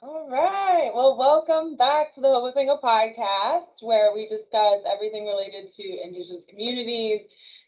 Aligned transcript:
All 0.00 0.28
right. 0.30 0.92
Well, 0.94 1.18
welcome 1.18 1.76
back 1.76 2.14
to 2.14 2.20
the 2.20 2.28
Hope 2.28 2.54
Single 2.54 2.78
podcast, 2.78 3.82
where 3.82 4.14
we 4.14 4.28
discuss 4.28 4.82
everything 4.86 5.26
related 5.26 5.72
to 5.72 5.82
Indigenous 6.04 6.44
communities 6.48 7.22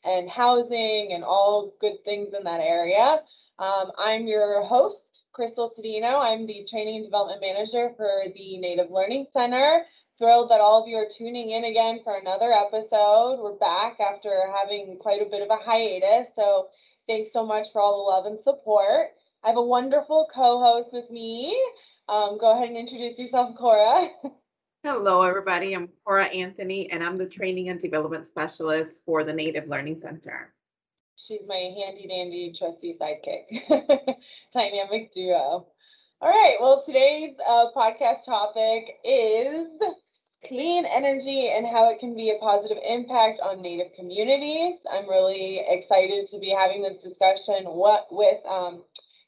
and 0.05 0.31
housing 0.31 1.13
and 1.13 1.25
all 1.25 1.75
good 1.81 2.05
things 2.05 2.33
in 2.33 2.45
that 2.45 2.61
area. 2.61 3.23
Um, 3.59 3.91
I'm 3.99 4.29
your 4.29 4.63
host, 4.63 5.25
Crystal 5.33 5.73
Cedino. 5.77 6.21
I'm 6.21 6.47
the 6.47 6.65
Training 6.71 6.97
and 6.97 7.05
Development 7.05 7.41
Manager 7.41 7.95
for 7.97 8.23
the 8.33 8.59
Native 8.59 8.93
Learning 8.93 9.27
Center. 9.33 9.83
Thrilled 10.17 10.53
that 10.53 10.61
all 10.61 10.81
of 10.81 10.89
you 10.89 10.99
are 10.99 11.09
tuning 11.11 11.51
in 11.51 11.65
again 11.65 11.99
for 12.05 12.17
another 12.17 12.53
episode. 12.53 13.41
We're 13.43 13.59
back 13.59 13.99
after 13.99 14.45
having 14.57 14.99
quite 15.01 15.21
a 15.21 15.29
bit 15.29 15.43
of 15.43 15.51
a 15.51 15.61
hiatus. 15.65 16.29
So 16.37 16.69
thanks 17.09 17.33
so 17.33 17.45
much 17.45 17.73
for 17.73 17.81
all 17.81 17.97
the 17.97 18.09
love 18.09 18.27
and 18.27 18.39
support. 18.45 19.09
I 19.43 19.49
have 19.49 19.57
a 19.57 19.63
wonderful 19.63 20.29
co-host 20.33 20.91
with 20.93 21.11
me. 21.11 21.59
Um, 22.11 22.39
go 22.39 22.51
ahead 22.51 22.67
and 22.67 22.77
introduce 22.77 23.21
yourself, 23.21 23.57
Cora. 23.57 24.09
Hello, 24.83 25.23
everybody. 25.23 25.75
I'm 25.75 25.89
Cora 26.05 26.25
Anthony, 26.25 26.91
and 26.91 27.05
I'm 27.05 27.17
the 27.17 27.29
Training 27.29 27.69
and 27.69 27.79
Development 27.79 28.27
Specialist 28.27 29.03
for 29.07 29.23
the 29.23 29.33
Native 29.33 29.69
Learning 29.69 29.97
Center. 29.97 30.53
She's 31.15 31.43
my 31.47 31.55
handy 31.55 32.09
dandy 32.09 32.53
trusty 32.59 32.99
sidekick, 33.01 34.17
dynamic 34.53 35.15
duo. 35.15 35.69
All 36.21 36.29
right. 36.29 36.57
Well, 36.61 36.83
today's 36.85 37.37
uh, 37.49 37.67
podcast 37.77 38.25
topic 38.25 38.97
is 39.05 39.69
clean 40.49 40.87
energy 40.87 41.53
and 41.55 41.65
how 41.65 41.91
it 41.91 42.01
can 42.01 42.17
be 42.17 42.31
a 42.31 42.41
positive 42.41 42.79
impact 42.85 43.39
on 43.39 43.63
Native 43.63 43.93
communities. 43.95 44.75
I'm 44.91 45.09
really 45.09 45.65
excited 45.65 46.27
to 46.27 46.41
be 46.41 46.51
having 46.51 46.83
this 46.83 47.01
discussion 47.05 47.67
what, 47.67 48.09
with 48.11 48.45
um, 48.47 48.83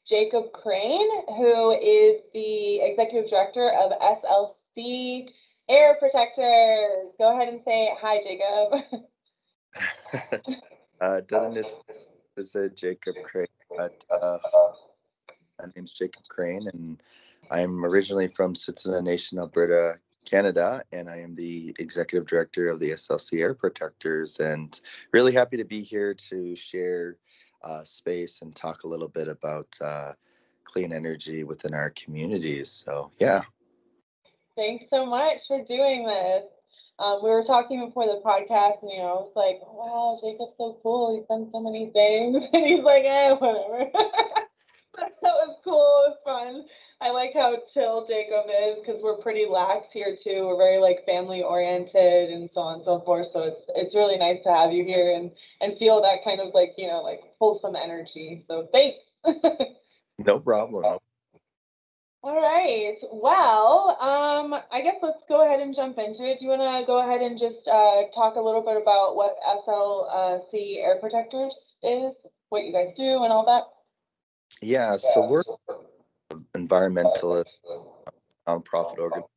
Jacob 0.05 0.51
Crane, 0.51 1.09
who 1.27 1.71
is 1.71 2.21
the 2.33 2.81
executive 2.81 3.29
director 3.29 3.69
of 3.69 3.91
SLC 4.01 5.29
Air 5.69 5.95
Protectors. 5.97 7.13
Go 7.17 7.33
ahead 7.33 7.47
and 7.47 7.61
say 7.63 7.93
hi, 7.99 8.21
Jacob. 8.21 9.03
uh, 11.01 11.21
Dennis 11.21 11.77
is 12.35 12.53
a 12.55 12.69
Jacob 12.69 13.15
Crane, 13.23 13.47
but 13.77 14.03
uh, 14.09 14.37
my 15.59 15.65
name's 15.75 15.93
Jacob 15.93 16.23
Crane, 16.27 16.67
and 16.73 17.01
I'm 17.49 17.85
originally 17.85 18.27
from 18.27 18.53
Tsuut'ina 18.53 19.01
Nation, 19.01 19.39
Alberta, 19.39 19.99
Canada, 20.25 20.83
and 20.91 21.09
I 21.09 21.17
am 21.19 21.33
the 21.33 21.73
executive 21.79 22.27
director 22.27 22.67
of 22.67 22.79
the 22.79 22.91
SLC 22.91 23.41
Air 23.41 23.53
Protectors, 23.53 24.39
and 24.39 24.79
really 25.13 25.31
happy 25.31 25.55
to 25.55 25.65
be 25.65 25.81
here 25.81 26.13
to 26.13 26.55
share 26.57 27.17
uh, 27.63 27.83
space 27.83 28.41
and 28.41 28.55
talk 28.55 28.83
a 28.83 28.87
little 28.87 29.07
bit 29.07 29.27
about 29.27 29.67
uh, 29.81 30.13
clean 30.63 30.93
energy 30.93 31.43
within 31.43 31.73
our 31.73 31.91
communities. 31.91 32.83
So, 32.85 33.11
yeah. 33.19 33.41
Thanks 34.55 34.85
so 34.89 35.05
much 35.05 35.47
for 35.47 35.63
doing 35.63 36.05
this. 36.05 36.45
Um, 36.99 37.21
we 37.23 37.29
were 37.31 37.43
talking 37.43 37.83
before 37.83 38.05
the 38.05 38.21
podcast, 38.23 38.83
and 38.83 38.91
you 38.91 38.99
know, 38.99 39.03
I 39.03 39.13
was 39.13 39.31
like, 39.35 39.59
"Wow, 39.63 40.17
Jacob's 40.21 40.53
so 40.57 40.77
cool. 40.83 41.17
He's 41.17 41.25
done 41.25 41.49
so 41.51 41.59
many 41.59 41.89
things," 41.89 42.45
and 42.53 42.65
he's 42.65 42.83
like, 42.83 43.03
"Eh, 43.03 43.31
whatever." 43.31 43.89
that 44.97 45.11
was 45.21 45.57
cool. 45.63 46.05
It's 46.07 46.23
fun. 46.23 46.65
I 47.01 47.09
like 47.11 47.33
how 47.33 47.57
chill 47.71 48.05
Jacob 48.05 48.45
is 48.47 48.77
because 48.79 49.01
we're 49.01 49.17
pretty 49.17 49.45
lax 49.49 49.87
here 49.91 50.15
too. 50.15 50.47
We're 50.47 50.57
very 50.57 50.77
like 50.77 51.05
family 51.05 51.41
oriented 51.41 52.29
and 52.29 52.49
so 52.49 52.61
on 52.61 52.75
and 52.75 52.83
so 52.83 52.99
forth. 52.99 53.27
So 53.31 53.43
it's 53.43 53.61
it's 53.75 53.95
really 53.95 54.17
nice 54.17 54.43
to 54.43 54.53
have 54.53 54.71
you 54.71 54.83
here 54.83 55.15
and 55.15 55.31
and 55.61 55.77
feel 55.77 56.01
that 56.01 56.23
kind 56.23 56.39
of 56.39 56.53
like 56.53 56.73
you 56.77 56.87
know 56.87 57.01
like 57.01 57.21
wholesome 57.39 57.75
energy. 57.75 58.45
So 58.47 58.69
thanks. 58.71 58.99
no 60.19 60.39
problem. 60.39 60.99
All 62.25 62.41
right. 62.41 62.95
Well, 63.11 63.97
um, 63.99 64.57
I 64.71 64.79
guess 64.81 64.95
let's 65.01 65.25
go 65.27 65.45
ahead 65.45 65.59
and 65.59 65.75
jump 65.75 65.97
into 65.97 66.23
it. 66.23 66.39
Do 66.39 66.45
you 66.45 66.51
want 66.51 66.61
to 66.61 66.85
go 66.87 67.01
ahead 67.03 67.19
and 67.19 67.37
just 67.37 67.67
uh, 67.67 68.03
talk 68.15 68.37
a 68.37 68.41
little 68.41 68.61
bit 68.61 68.81
about 68.81 69.17
what 69.17 69.35
SLC 69.67 70.77
Air 70.77 70.99
Protectors 71.01 71.75
is, 71.83 72.15
what 72.47 72.63
you 72.63 72.71
guys 72.71 72.93
do, 72.93 73.23
and 73.23 73.33
all 73.33 73.45
that? 73.45 73.63
Yeah. 74.61 74.97
So 74.97 75.27
we're 75.27 75.43
environmentalist 76.55 77.45
nonprofit 78.47 78.99
organization 78.99 79.29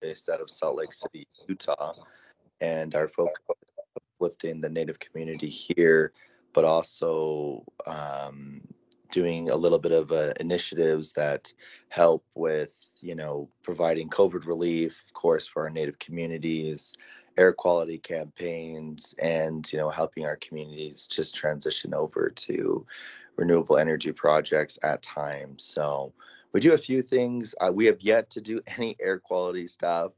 based 0.00 0.28
out 0.28 0.40
of 0.40 0.50
Salt 0.50 0.76
Lake 0.76 0.92
City, 0.92 1.26
Utah, 1.48 1.92
and 2.60 2.94
our 2.94 3.08
focus 3.08 3.42
is 3.50 4.02
uplifting 4.16 4.60
the 4.60 4.68
Native 4.68 4.98
community 4.98 5.48
here, 5.48 6.12
but 6.52 6.64
also 6.64 7.64
um, 7.86 8.60
doing 9.10 9.50
a 9.50 9.56
little 9.56 9.78
bit 9.78 9.92
of 9.92 10.10
uh, 10.10 10.32
initiatives 10.40 11.12
that 11.12 11.52
help 11.88 12.24
with, 12.34 12.98
you 13.00 13.14
know, 13.14 13.48
providing 13.62 14.08
COVID 14.08 14.46
relief, 14.46 15.04
of 15.06 15.12
course, 15.12 15.46
for 15.46 15.62
our 15.62 15.70
Native 15.70 15.98
communities, 15.98 16.94
air 17.38 17.52
quality 17.52 17.98
campaigns, 17.98 19.14
and 19.20 19.70
you 19.72 19.78
know, 19.78 19.90
helping 19.90 20.26
our 20.26 20.36
communities 20.36 21.06
just 21.06 21.34
transition 21.34 21.94
over 21.94 22.30
to 22.30 22.84
renewable 23.36 23.78
energy 23.78 24.12
projects 24.12 24.78
at 24.82 25.02
times. 25.02 25.64
So 25.64 26.12
we 26.52 26.60
do 26.60 26.74
a 26.74 26.78
few 26.78 27.02
things. 27.02 27.54
Uh, 27.60 27.72
we 27.72 27.86
have 27.86 28.00
yet 28.00 28.30
to 28.30 28.40
do 28.40 28.60
any 28.76 28.96
air 29.00 29.18
quality 29.18 29.66
stuff 29.66 30.12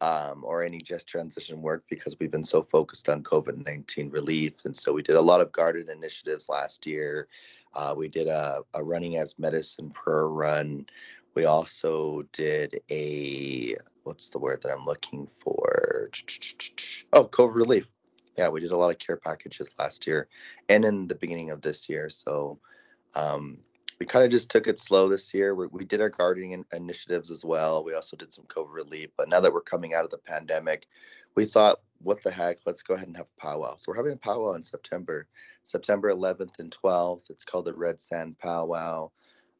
um, 0.00 0.44
or 0.44 0.62
any 0.62 0.78
just 0.78 1.06
transition 1.06 1.60
work 1.60 1.84
because 1.90 2.16
we've 2.18 2.30
been 2.30 2.44
so 2.44 2.62
focused 2.62 3.08
on 3.08 3.22
COVID 3.22 3.64
19 3.64 4.10
relief. 4.10 4.64
And 4.64 4.76
so 4.76 4.92
we 4.92 5.02
did 5.02 5.16
a 5.16 5.22
lot 5.22 5.40
of 5.40 5.52
garden 5.52 5.88
initiatives 5.90 6.48
last 6.48 6.86
year. 6.86 7.28
Uh, 7.74 7.94
we 7.96 8.08
did 8.08 8.28
a, 8.28 8.60
a, 8.74 8.82
running 8.82 9.16
as 9.16 9.38
medicine 9.38 9.90
prayer 9.90 10.28
run. 10.28 10.86
We 11.34 11.44
also 11.44 12.22
did 12.32 12.80
a, 12.90 13.74
what's 14.04 14.30
the 14.30 14.38
word 14.38 14.62
that 14.62 14.72
I'm 14.72 14.84
looking 14.84 15.26
for? 15.26 16.10
Oh, 17.14 17.24
COVID 17.24 17.54
relief. 17.54 17.97
Yeah, 18.38 18.48
we 18.48 18.60
did 18.60 18.70
a 18.70 18.76
lot 18.76 18.90
of 18.90 19.00
care 19.00 19.16
packages 19.16 19.74
last 19.80 20.06
year 20.06 20.28
and 20.68 20.84
in 20.84 21.08
the 21.08 21.16
beginning 21.16 21.50
of 21.50 21.60
this 21.60 21.88
year. 21.88 22.08
So, 22.08 22.60
um, 23.16 23.58
we 23.98 24.06
kind 24.06 24.24
of 24.24 24.30
just 24.30 24.48
took 24.48 24.68
it 24.68 24.78
slow 24.78 25.08
this 25.08 25.34
year. 25.34 25.56
we 25.56 25.66
we 25.66 25.84
did 25.84 26.00
our 26.00 26.08
gardening 26.08 26.52
in, 26.52 26.64
initiatives 26.72 27.32
as 27.32 27.44
well. 27.44 27.82
We 27.82 27.94
also 27.94 28.16
did 28.16 28.32
some 28.32 28.44
COVID 28.44 28.72
relief. 28.72 29.10
But 29.16 29.28
now 29.28 29.40
that 29.40 29.52
we're 29.52 29.60
coming 29.60 29.92
out 29.92 30.04
of 30.04 30.10
the 30.10 30.18
pandemic, 30.18 30.86
we 31.34 31.44
thought, 31.44 31.80
what 32.00 32.22
the 32.22 32.30
heck? 32.30 32.58
Let's 32.64 32.82
go 32.82 32.94
ahead 32.94 33.08
and 33.08 33.16
have 33.16 33.26
a 33.36 33.40
powwow. 33.40 33.74
So 33.76 33.86
we're 33.88 33.96
having 33.96 34.12
a 34.12 34.16
powwow 34.16 34.52
in 34.52 34.62
September, 34.62 35.26
September 35.64 36.12
11th 36.12 36.60
and 36.60 36.70
12th. 36.70 37.28
It's 37.28 37.44
called 37.44 37.64
the 37.64 37.74
Red 37.74 38.00
Sand 38.00 38.38
Powwow. 38.38 39.10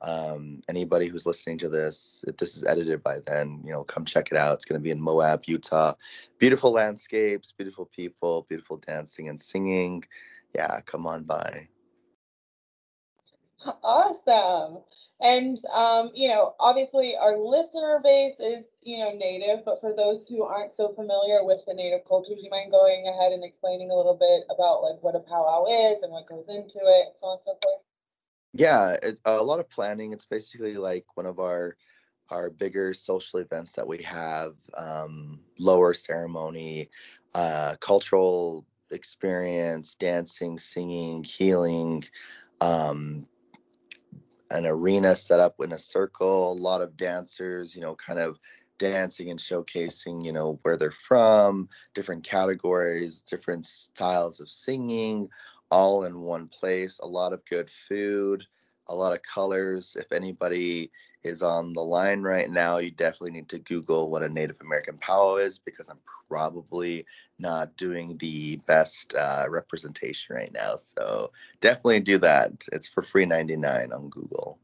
Um, 0.01 0.63
anybody 0.69 1.09
who's 1.09 1.27
listening 1.27 1.59
to 1.59 1.69
this, 1.69 2.25
if 2.29 2.37
this 2.37 2.57
is 2.57 2.65
edited 2.65 3.03
by 3.03 3.19
then, 3.19 3.61
you 3.65 3.73
know, 3.73 3.85
come 3.85 4.05
check 4.05 4.29
it 4.31 4.39
out. 4.39 4.55
It's 4.55 4.65
going 4.65 4.81
to 4.81 4.83
be 4.83 4.91
in 4.91 5.01
Moab, 5.01 5.43
Utah. 5.47 5.95
Beautiful 6.39 6.73
landscapes, 6.73 7.53
beautiful 7.53 7.87
people, 7.87 8.47
beautiful 8.49 8.77
dancing 8.77 9.29
and 9.29 9.41
singing. 9.41 10.05
Yeah, 10.55 10.81
come 10.81 11.07
on 11.07 11.25
by. 11.25 11.69
Awesome. 13.83 14.85
And, 15.21 15.59
um, 15.75 16.13
you 16.15 16.29
know, 16.29 16.55
obviously 16.61 17.17
our 17.21 17.37
listener 17.37 17.99
base 18.03 18.39
is, 18.39 18.65
you 18.83 18.99
know, 18.99 19.11
native, 19.11 19.65
but 19.65 19.81
for 19.81 19.93
those 19.93 20.29
who 20.29 20.45
aren't 20.45 20.71
so 20.71 20.95
familiar 20.95 21.45
with 21.45 21.59
the 21.67 21.75
native 21.75 22.07
culture, 22.07 22.35
do 22.37 22.41
you 22.41 22.51
mind 22.51 22.71
going 22.71 23.09
ahead 23.09 23.33
and 23.33 23.43
explaining 23.43 23.91
a 23.91 23.97
little 23.97 24.15
bit 24.15 24.45
about 24.55 24.83
like 24.83 25.03
what 25.03 25.17
a 25.17 25.21
powwow 25.21 25.67
is 25.67 25.99
and 26.03 26.13
what 26.13 26.29
goes 26.29 26.47
into 26.49 26.79
it, 26.79 27.19
so 27.19 27.27
on 27.27 27.39
and 27.39 27.45
so 27.45 27.59
forth? 27.61 27.83
Yeah, 28.53 28.97
it, 29.03 29.21
a 29.25 29.43
lot 29.43 29.61
of 29.61 29.69
planning. 29.69 30.13
It's 30.13 30.25
basically 30.25 30.75
like 30.75 31.05
one 31.17 31.27
of 31.27 31.39
our 31.39 31.77
our 32.31 32.51
bigger 32.51 32.93
social 32.93 33.41
events 33.41 33.73
that 33.73 33.87
we 33.87 33.99
have, 34.03 34.53
um, 34.77 35.41
lower 35.59 35.95
ceremony, 35.95 36.91
uh, 37.35 37.75
cultural 37.81 38.67
experience, 38.91 39.95
dancing, 39.95 40.59
singing, 40.59 41.25
healing, 41.25 42.05
um, 42.61 43.27
an 44.51 44.67
arena 44.67 45.15
set 45.15 45.41
up 45.41 45.57
in 45.61 45.73
a 45.73 45.79
circle, 45.79 46.53
a 46.53 46.55
lot 46.55 46.81
of 46.81 46.97
dancers, 46.97 47.75
you 47.75 47.83
know, 47.83 47.95
kind 47.97 48.19
of 48.19 48.39
dancing 48.79 49.31
and 49.31 49.39
showcasing, 49.39 50.25
you 50.25 50.33
know, 50.33 50.59
where 50.63 50.77
they're 50.77 50.91
from, 50.91 51.69
different 51.95 52.25
categories, 52.25 53.21
different 53.23 53.65
styles 53.65 54.41
of 54.41 54.49
singing, 54.49 55.29
all 55.71 56.05
in 56.05 56.21
one 56.21 56.49
place. 56.49 56.99
A 57.01 57.07
lot 57.07 57.33
of 57.33 57.45
good 57.47 57.71
food, 57.71 58.47
a 58.89 58.95
lot 58.95 59.13
of 59.13 59.23
colors. 59.23 59.97
If 59.99 60.13
anybody 60.13 60.91
is 61.25 61.43
on 61.43 61.73
the 61.73 61.83
line 61.83 62.23
right 62.23 62.51
now, 62.51 62.79
you 62.79 62.91
definitely 62.91 63.33
need 63.33 63.49
to 63.51 63.59
Google 63.59 64.11
what 64.11 64.23
a 64.23 64.29
Native 64.29 64.61
American 64.61 64.99
powwow 64.99 65.37
is 65.37 65.59
because 65.59 65.89
I'm 65.89 65.99
probably 66.29 67.05
not 67.39 67.77
doing 67.77 68.17
the 68.19 68.57
best 68.67 69.15
uh, 69.15 69.47
representation 69.49 70.37
right 70.37 70.53
now. 70.53 70.77
So 70.77 71.33
definitely 71.61 72.01
do 72.01 72.19
that. 72.19 72.67
It's 72.73 72.89
for 72.89 73.03
free 73.03 73.27
99 73.27 73.93
on 73.93 74.09
Google. 74.09 74.59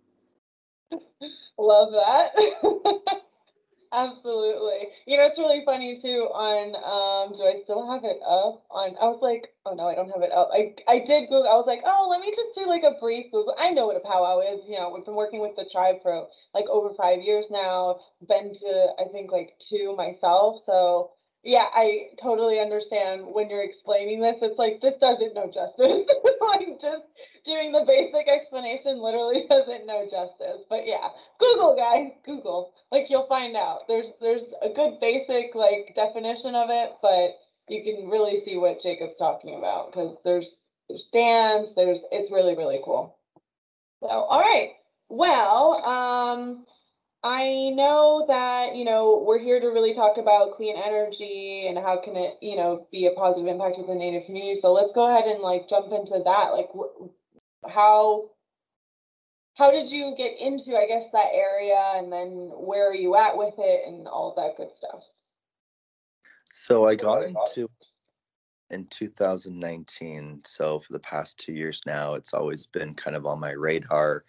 Love 1.58 1.92
that. 1.92 2.32
Absolutely. 3.94 4.88
You 5.06 5.16
know, 5.16 5.24
it's 5.24 5.38
really 5.38 5.62
funny 5.64 5.96
too 5.96 6.28
on 6.34 6.74
um 6.82 7.32
do 7.32 7.44
I 7.46 7.54
still 7.54 7.88
have 7.92 8.02
it 8.04 8.18
up 8.26 8.64
on 8.70 8.96
I 9.00 9.04
was 9.06 9.20
like, 9.22 9.48
oh 9.64 9.74
no, 9.74 9.86
I 9.86 9.94
don't 9.94 10.08
have 10.10 10.22
it 10.22 10.32
up. 10.32 10.48
I 10.52 10.74
I 10.88 10.98
did 10.98 11.28
Google, 11.28 11.46
I 11.48 11.54
was 11.54 11.66
like, 11.68 11.82
oh 11.84 12.08
let 12.10 12.20
me 12.20 12.32
just 12.34 12.54
do 12.54 12.66
like 12.66 12.82
a 12.82 12.98
brief 12.98 13.30
Google. 13.30 13.54
I 13.56 13.70
know 13.70 13.86
what 13.86 13.96
a 13.96 14.00
powwow 14.00 14.40
is, 14.40 14.60
you 14.66 14.76
know, 14.76 14.90
we've 14.90 15.04
been 15.04 15.14
working 15.14 15.40
with 15.40 15.54
the 15.56 15.64
tribe 15.70 15.96
for 16.02 16.26
like 16.54 16.66
over 16.68 16.92
five 16.92 17.20
years 17.20 17.46
now. 17.50 18.00
Been 18.28 18.52
to 18.52 18.88
I 18.98 19.04
think 19.12 19.30
like 19.30 19.54
two 19.60 19.94
myself. 19.94 20.58
So 20.64 21.10
yeah, 21.44 21.66
I 21.74 22.08
totally 22.20 22.58
understand 22.58 23.22
when 23.26 23.50
you're 23.50 23.62
explaining 23.62 24.20
this. 24.20 24.36
It's 24.40 24.58
like 24.58 24.80
this 24.80 24.96
doesn't 25.00 25.34
know 25.34 25.50
justice. 25.52 26.06
like 26.40 26.80
just 26.80 27.04
doing 27.44 27.72
the 27.72 27.84
basic 27.86 28.28
explanation 28.28 29.00
literally 29.02 29.46
doesn't 29.50 29.86
know 29.86 30.06
justice. 30.10 30.64
But 30.70 30.86
yeah, 30.86 31.08
Google 31.38 31.76
guys, 31.76 32.12
Google. 32.24 32.72
Like 32.90 33.10
you'll 33.10 33.26
find 33.28 33.56
out. 33.56 33.80
There's 33.88 34.10
there's 34.20 34.46
a 34.62 34.70
good 34.70 34.98
basic 35.00 35.54
like 35.54 35.92
definition 35.94 36.54
of 36.54 36.70
it, 36.70 36.92
but 37.02 37.32
you 37.68 37.82
can 37.82 38.08
really 38.08 38.42
see 38.44 38.56
what 38.56 38.82
Jacob's 38.82 39.16
talking 39.16 39.54
about 39.56 39.92
because 39.92 40.16
there's 40.24 40.56
there's 40.88 41.06
dance, 41.12 41.72
there's 41.76 42.00
it's 42.10 42.30
really, 42.30 42.56
really 42.56 42.80
cool. 42.84 43.18
So 44.00 44.08
all 44.08 44.40
right. 44.40 44.70
Well, 45.10 45.84
um 45.84 46.64
I 47.24 47.70
know 47.70 48.26
that, 48.28 48.76
you 48.76 48.84
know, 48.84 49.24
we're 49.26 49.38
here 49.38 49.58
to 49.58 49.68
really 49.68 49.94
talk 49.94 50.18
about 50.18 50.56
clean 50.56 50.76
energy 50.76 51.66
and 51.66 51.78
how 51.78 51.96
can 51.96 52.16
it, 52.16 52.34
you 52.42 52.54
know, 52.54 52.86
be 52.92 53.06
a 53.06 53.12
positive 53.12 53.48
impact 53.48 53.78
with 53.78 53.86
the 53.86 53.94
native 53.94 54.26
community. 54.26 54.60
So 54.60 54.74
let's 54.74 54.92
go 54.92 55.08
ahead 55.08 55.24
and 55.24 55.40
like 55.40 55.66
jump 55.66 55.90
into 55.90 56.20
that. 56.22 56.50
Like 56.52 56.68
how 57.66 58.28
how 59.54 59.70
did 59.70 59.90
you 59.90 60.14
get 60.18 60.38
into, 60.38 60.76
I 60.76 60.86
guess, 60.86 61.04
that 61.12 61.28
area 61.32 61.92
and 61.94 62.12
then 62.12 62.50
where 62.52 62.90
are 62.90 62.94
you 62.94 63.16
at 63.16 63.38
with 63.38 63.54
it 63.56 63.88
and 63.88 64.06
all 64.06 64.34
that 64.36 64.58
good 64.58 64.76
stuff? 64.76 65.02
So 66.50 66.84
I 66.84 66.94
got 66.94 67.22
into 67.22 67.70
in 68.68 68.86
2019. 68.88 70.42
So 70.44 70.78
for 70.78 70.92
the 70.92 71.00
past 71.00 71.38
two 71.38 71.54
years 71.54 71.80
now, 71.86 72.14
it's 72.14 72.34
always 72.34 72.66
been 72.66 72.94
kind 72.94 73.16
of 73.16 73.24
on 73.24 73.40
my 73.40 73.52
radar. 73.52 74.24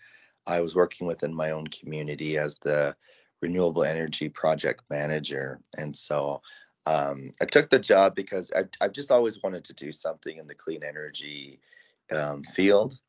I 0.47 0.61
was 0.61 0.75
working 0.75 1.07
within 1.07 1.33
my 1.33 1.51
own 1.51 1.67
community 1.67 2.37
as 2.37 2.57
the 2.57 2.95
renewable 3.41 3.83
energy 3.83 4.29
project 4.29 4.83
manager. 4.89 5.59
And 5.77 5.95
so 5.95 6.41
um, 6.85 7.31
I 7.41 7.45
took 7.45 7.69
the 7.69 7.79
job 7.79 8.15
because 8.15 8.51
I've, 8.55 8.69
I've 8.81 8.93
just 8.93 9.11
always 9.11 9.41
wanted 9.41 9.63
to 9.65 9.73
do 9.73 9.91
something 9.91 10.37
in 10.37 10.47
the 10.47 10.55
clean 10.55 10.83
energy 10.83 11.59
um, 12.15 12.43
field. 12.43 12.99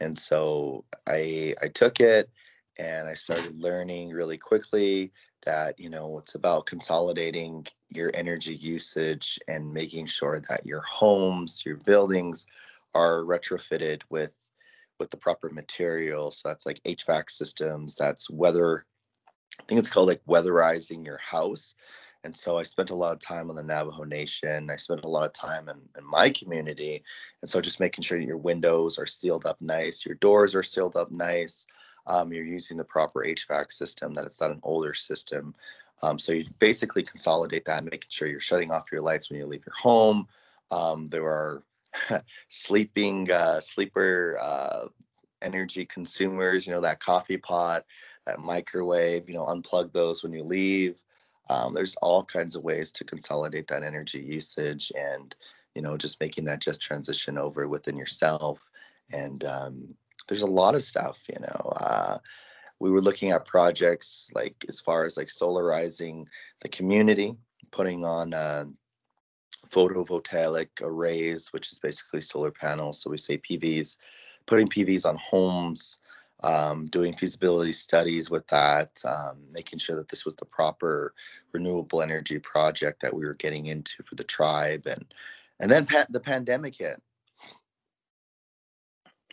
And 0.00 0.16
so 0.16 0.84
I, 1.08 1.54
I 1.62 1.68
took 1.68 2.00
it 2.00 2.30
and 2.78 3.08
I 3.08 3.14
started 3.14 3.60
learning 3.60 4.10
really 4.10 4.38
quickly 4.38 5.12
that, 5.44 5.78
you 5.78 5.90
know, 5.90 6.18
it's 6.18 6.34
about 6.34 6.66
consolidating 6.66 7.66
your 7.88 8.10
energy 8.14 8.54
usage 8.56 9.38
and 9.48 9.72
making 9.72 10.06
sure 10.06 10.40
that 10.48 10.66
your 10.66 10.82
homes, 10.82 11.62
your 11.64 11.76
buildings 11.76 12.46
are 12.94 13.22
retrofitted 13.22 14.02
with 14.10 14.49
with 15.00 15.10
the 15.10 15.16
proper 15.16 15.50
materials. 15.50 16.38
So 16.38 16.48
that's 16.48 16.66
like 16.66 16.80
HVAC 16.84 17.30
systems, 17.30 17.96
that's 17.96 18.30
weather, 18.30 18.86
I 19.58 19.64
think 19.64 19.78
it's 19.78 19.90
called 19.90 20.08
like 20.08 20.24
weatherizing 20.28 21.04
your 21.04 21.18
house. 21.18 21.74
And 22.22 22.36
so 22.36 22.58
I 22.58 22.62
spent 22.62 22.90
a 22.90 22.94
lot 22.94 23.12
of 23.12 23.18
time 23.18 23.48
on 23.48 23.56
the 23.56 23.62
Navajo 23.62 24.04
Nation. 24.04 24.70
I 24.70 24.76
spent 24.76 25.04
a 25.04 25.08
lot 25.08 25.26
of 25.26 25.32
time 25.32 25.68
in, 25.68 25.76
in 25.96 26.04
my 26.04 26.28
community. 26.30 27.02
And 27.40 27.50
so 27.50 27.60
just 27.60 27.80
making 27.80 28.02
sure 28.02 28.18
that 28.18 28.26
your 28.26 28.36
windows 28.36 28.98
are 28.98 29.06
sealed 29.06 29.46
up 29.46 29.56
nice, 29.60 30.04
your 30.04 30.16
doors 30.16 30.54
are 30.54 30.62
sealed 30.62 30.96
up 30.96 31.10
nice, 31.10 31.66
um, 32.06 32.32
you're 32.32 32.44
using 32.44 32.76
the 32.76 32.84
proper 32.84 33.24
HVAC 33.24 33.72
system, 33.72 34.12
that 34.14 34.26
it's 34.26 34.40
not 34.40 34.50
an 34.50 34.60
older 34.62 34.92
system. 34.92 35.54
Um, 36.02 36.18
so 36.18 36.32
you 36.32 36.44
basically 36.58 37.02
consolidate 37.02 37.64
that, 37.66 37.84
making 37.84 38.08
sure 38.08 38.28
you're 38.28 38.40
shutting 38.40 38.70
off 38.70 38.92
your 38.92 39.02
lights 39.02 39.30
when 39.30 39.38
you 39.38 39.46
leave 39.46 39.64
your 39.66 39.74
home. 39.76 40.26
Um, 40.70 41.08
there 41.08 41.24
are 41.24 41.62
sleeping 42.48 43.30
uh, 43.30 43.60
sleeper 43.60 44.38
uh, 44.40 44.86
energy 45.42 45.84
consumers. 45.84 46.66
You 46.66 46.74
know 46.74 46.80
that 46.80 47.00
coffee 47.00 47.36
pot, 47.36 47.84
that 48.26 48.40
microwave. 48.40 49.28
You 49.28 49.36
know, 49.36 49.46
unplug 49.46 49.92
those 49.92 50.22
when 50.22 50.32
you 50.32 50.42
leave. 50.42 51.00
Um, 51.48 51.74
there's 51.74 51.96
all 51.96 52.22
kinds 52.22 52.54
of 52.54 52.62
ways 52.62 52.92
to 52.92 53.04
consolidate 53.04 53.66
that 53.68 53.82
energy 53.82 54.20
usage, 54.20 54.92
and 54.96 55.34
you 55.74 55.82
know, 55.82 55.96
just 55.96 56.20
making 56.20 56.44
that 56.44 56.60
just 56.60 56.80
transition 56.80 57.38
over 57.38 57.68
within 57.68 57.96
yourself. 57.96 58.70
And 59.12 59.44
um, 59.44 59.94
there's 60.28 60.42
a 60.42 60.46
lot 60.46 60.74
of 60.74 60.82
stuff. 60.82 61.24
You 61.28 61.40
know. 61.40 61.72
Uh, 61.80 62.18
we 62.80 62.90
were 62.90 63.02
looking 63.02 63.30
at 63.30 63.46
projects 63.46 64.30
like 64.34 64.64
as 64.68 64.80
far 64.80 65.04
as 65.04 65.16
like 65.16 65.28
solarizing 65.28 66.24
the 66.62 66.68
community, 66.68 67.36
putting 67.70 68.04
on 68.04 68.34
uh, 68.34 68.64
photovoltaic 69.66 70.68
arrays, 70.80 71.52
which 71.52 71.72
is 71.72 71.78
basically 71.78 72.20
solar 72.20 72.50
panels. 72.50 73.02
So 73.02 73.10
we 73.10 73.16
say 73.16 73.38
PVs, 73.38 73.98
putting 74.46 74.68
PVs 74.68 75.06
on 75.06 75.16
homes, 75.16 75.98
um, 76.42 76.86
doing 76.86 77.12
feasibility 77.12 77.72
studies 77.72 78.30
with 78.30 78.46
that, 78.48 79.00
um, 79.06 79.38
making 79.52 79.78
sure 79.78 79.96
that 79.96 80.08
this 80.08 80.24
was 80.24 80.34
the 80.36 80.46
proper 80.46 81.12
renewable 81.52 82.02
energy 82.02 82.38
project 82.38 83.02
that 83.02 83.14
we 83.14 83.24
were 83.24 83.34
getting 83.34 83.66
into 83.66 84.02
for 84.02 84.14
the 84.14 84.24
tribe, 84.24 84.86
and 84.86 85.04
and 85.60 85.70
then 85.70 85.84
pa- 85.86 86.06
the 86.08 86.20
pandemic 86.20 86.76
hit. 86.76 87.00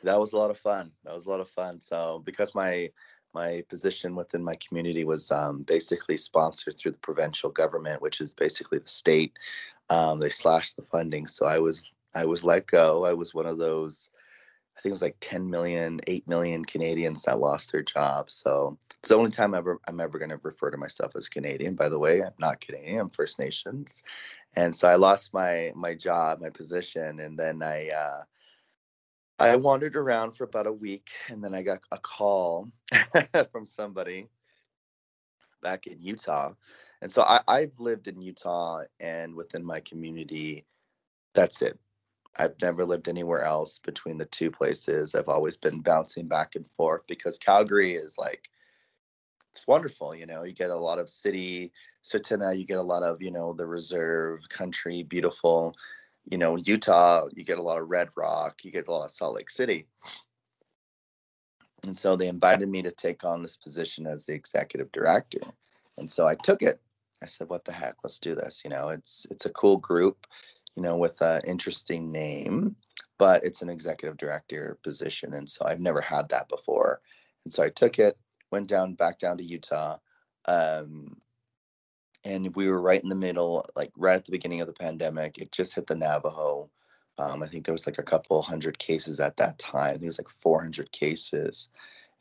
That 0.04 0.20
was 0.20 0.34
a 0.34 0.38
lot 0.38 0.52
of 0.52 0.58
fun. 0.58 0.92
That 1.06 1.16
was 1.16 1.26
a 1.26 1.30
lot 1.30 1.40
of 1.40 1.50
fun. 1.50 1.80
So 1.80 2.22
because 2.26 2.54
my 2.54 2.90
my 3.34 3.64
position 3.70 4.16
within 4.16 4.44
my 4.44 4.56
community 4.56 5.04
was 5.04 5.32
um, 5.32 5.62
basically 5.64 6.18
sponsored 6.18 6.78
through 6.78 6.92
the 6.92 6.98
provincial 6.98 7.50
government, 7.50 8.02
which 8.02 8.20
is 8.20 8.34
basically 8.34 8.80
the 8.80 8.88
state. 8.88 9.38
Um, 9.90 10.20
they 10.20 10.30
slashed 10.30 10.76
the 10.76 10.84
funding, 10.84 11.28
so 11.28 11.46
I 11.46 11.60
was 11.60 11.96
I 12.16 12.26
was 12.26 12.44
let 12.44 12.68
go. 12.68 13.06
I 13.06 13.14
was 13.14 13.34
one 13.34 13.46
of 13.46 13.58
those. 13.58 14.12
I 14.78 14.82
think 14.82 14.92
it 14.92 14.94
was 14.94 15.02
like 15.02 15.18
10 15.22 15.50
million, 15.50 16.00
8 16.06 16.28
million 16.28 16.64
Canadians 16.64 17.24
that 17.24 17.40
lost 17.40 17.72
their 17.72 17.82
jobs. 17.82 18.36
So 18.36 18.78
it's 19.00 19.10
the 19.10 19.16
only 19.16 19.32
time 19.32 19.56
ever 19.56 19.80
I'm 19.88 20.00
ever 20.00 20.20
going 20.20 20.30
to 20.30 20.40
refer 20.44 20.70
to 20.70 20.78
myself 20.78 21.14
as 21.16 21.30
Canadian. 21.30 21.74
By 21.74 21.90
the 21.90 21.98
way, 21.98 22.22
I'm 22.22 22.34
not 22.40 22.62
Canadian. 22.62 23.00
I'm 23.00 23.10
First 23.10 23.40
Nations, 23.40 24.04
and 24.56 24.76
so 24.76 24.88
I 24.88 24.96
lost 24.96 25.34
my 25.34 25.72
my 25.76 25.96
job, 25.96 26.42
my 26.42 26.50
position, 26.50 27.20
and 27.20 27.38
then 27.40 27.64
I 27.64 27.90
uh, 27.90 28.24
I 29.40 29.56
wandered 29.56 29.96
around 29.96 30.32
for 30.32 30.46
about 30.46 30.66
a 30.66 30.72
week 30.72 31.12
and 31.30 31.44
then 31.44 31.54
I 31.54 31.62
got 31.62 31.80
a 31.92 32.00
call 32.00 32.72
from 33.52 33.66
somebody 33.66 34.30
back 35.62 35.86
in 35.86 36.02
Utah. 36.02 36.54
And 37.02 37.12
so 37.12 37.22
I, 37.24 37.42
I've 37.48 37.80
lived 37.80 38.08
in 38.08 38.22
Utah 38.22 38.82
and 39.00 39.36
within 39.36 39.64
my 39.64 39.80
community, 39.82 40.66
that's 41.34 41.62
it. 41.62 41.78
I've 42.38 42.56
never 42.62 42.86
lived 42.86 43.08
anywhere 43.08 43.44
else 43.44 43.80
between 43.80 44.18
the 44.18 44.26
two 44.26 44.52
places. 44.52 45.16
I've 45.16 45.30
always 45.30 45.58
been 45.58 45.82
bouncing 45.82 46.28
back 46.28 46.56
and 46.56 46.68
forth 46.68 47.02
because 47.08 47.38
Calgary 47.38 47.94
is 47.94 48.18
like, 48.18 48.50
it's 49.56 49.68
wonderful. 49.68 50.16
You 50.16 50.28
know, 50.28 50.44
you 50.44 50.54
get 50.54 50.70
a 50.70 50.76
lot 50.76 51.00
of 51.00 51.10
city, 51.10 51.72
Tsuut'ina, 52.04 52.58
you 52.58 52.66
get 52.66 52.78
a 52.78 52.84
lot 52.84 53.04
of, 53.04 53.22
you 53.22 53.32
know, 53.32 53.54
the 53.54 53.66
reserve 53.66 54.48
country, 54.50 55.04
beautiful 55.04 55.76
you 56.30 56.38
know, 56.38 56.58
Utah, 56.58 57.28
you 57.34 57.44
get 57.44 57.58
a 57.58 57.62
lot 57.62 57.80
of 57.80 57.90
Red 57.90 58.10
Rock, 58.16 58.64
you 58.64 58.72
get 58.72 58.88
a 58.88 58.92
lot 58.92 59.06
of 59.06 59.12
Salt 59.12 59.36
Lake 59.36 59.50
City. 59.50 59.88
And 61.84 61.98
so 61.98 62.16
they 62.16 62.28
invited 62.28 62.68
me 62.68 62.82
to 62.82 62.92
take 62.92 63.24
on 63.24 63.42
this 63.42 63.56
position 63.56 64.06
as 64.06 64.26
the 64.26 64.34
executive 64.34 64.92
director. 64.92 65.40
And 65.98 66.10
so 66.10 66.28
I 66.28 66.36
took 66.36 66.62
it. 66.62 66.82
I 67.22 67.26
said, 67.26 67.50
what 67.50 67.66
the 67.66 67.72
heck, 67.72 67.96
let's 68.04 68.20
do 68.20 68.36
this. 68.36 68.62
You 68.64 68.70
know, 68.70 68.90
it's 68.90 69.26
it's 69.32 69.46
a 69.46 69.52
cool 69.52 69.78
group, 69.78 70.28
you 70.76 70.84
know, 70.84 70.98
with 70.98 71.22
an 71.22 71.42
interesting 71.46 72.12
name, 72.12 72.76
but 73.18 73.44
it's 73.44 73.62
an 73.62 73.70
executive 73.70 74.18
director 74.18 74.78
position. 74.84 75.34
And 75.34 75.50
so 75.50 75.66
I've 75.66 75.80
never 75.80 76.02
had 76.02 76.30
that 76.30 76.50
before. 76.50 77.02
And 77.44 77.52
so 77.52 77.64
I 77.64 77.70
took 77.70 78.00
it, 78.00 78.18
went 78.52 78.68
down 78.68 78.94
back 78.94 79.20
down 79.20 79.38
to 79.38 79.44
Utah. 79.44 79.98
Um, 80.46 81.18
and 82.24 82.54
we 82.56 82.68
were 82.68 82.82
right 82.82 83.02
in 83.02 83.10
the 83.10 83.16
middle, 83.16 83.64
like 83.76 83.92
right 83.98 84.16
at 84.16 84.26
the 84.26 84.32
beginning 84.32 84.62
of 84.62 84.68
the 84.68 84.74
pandemic. 84.74 85.38
It 85.38 85.52
just 85.52 85.76
hit 85.76 85.88
the 85.88 85.96
Navajo. 85.96 86.70
Um, 87.18 87.42
I 87.42 87.48
think 87.48 87.66
there 87.66 87.74
was 87.74 87.88
like 87.88 87.98
a 87.98 88.04
couple 88.04 88.42
hundred 88.42 88.78
cases 88.80 89.20
at 89.20 89.38
that 89.38 89.58
time. 89.60 89.82
I 89.82 89.92
think 89.92 90.04
it 90.04 90.08
was 90.08 90.20
like 90.20 90.30
400 90.30 90.92
cases. 90.92 91.70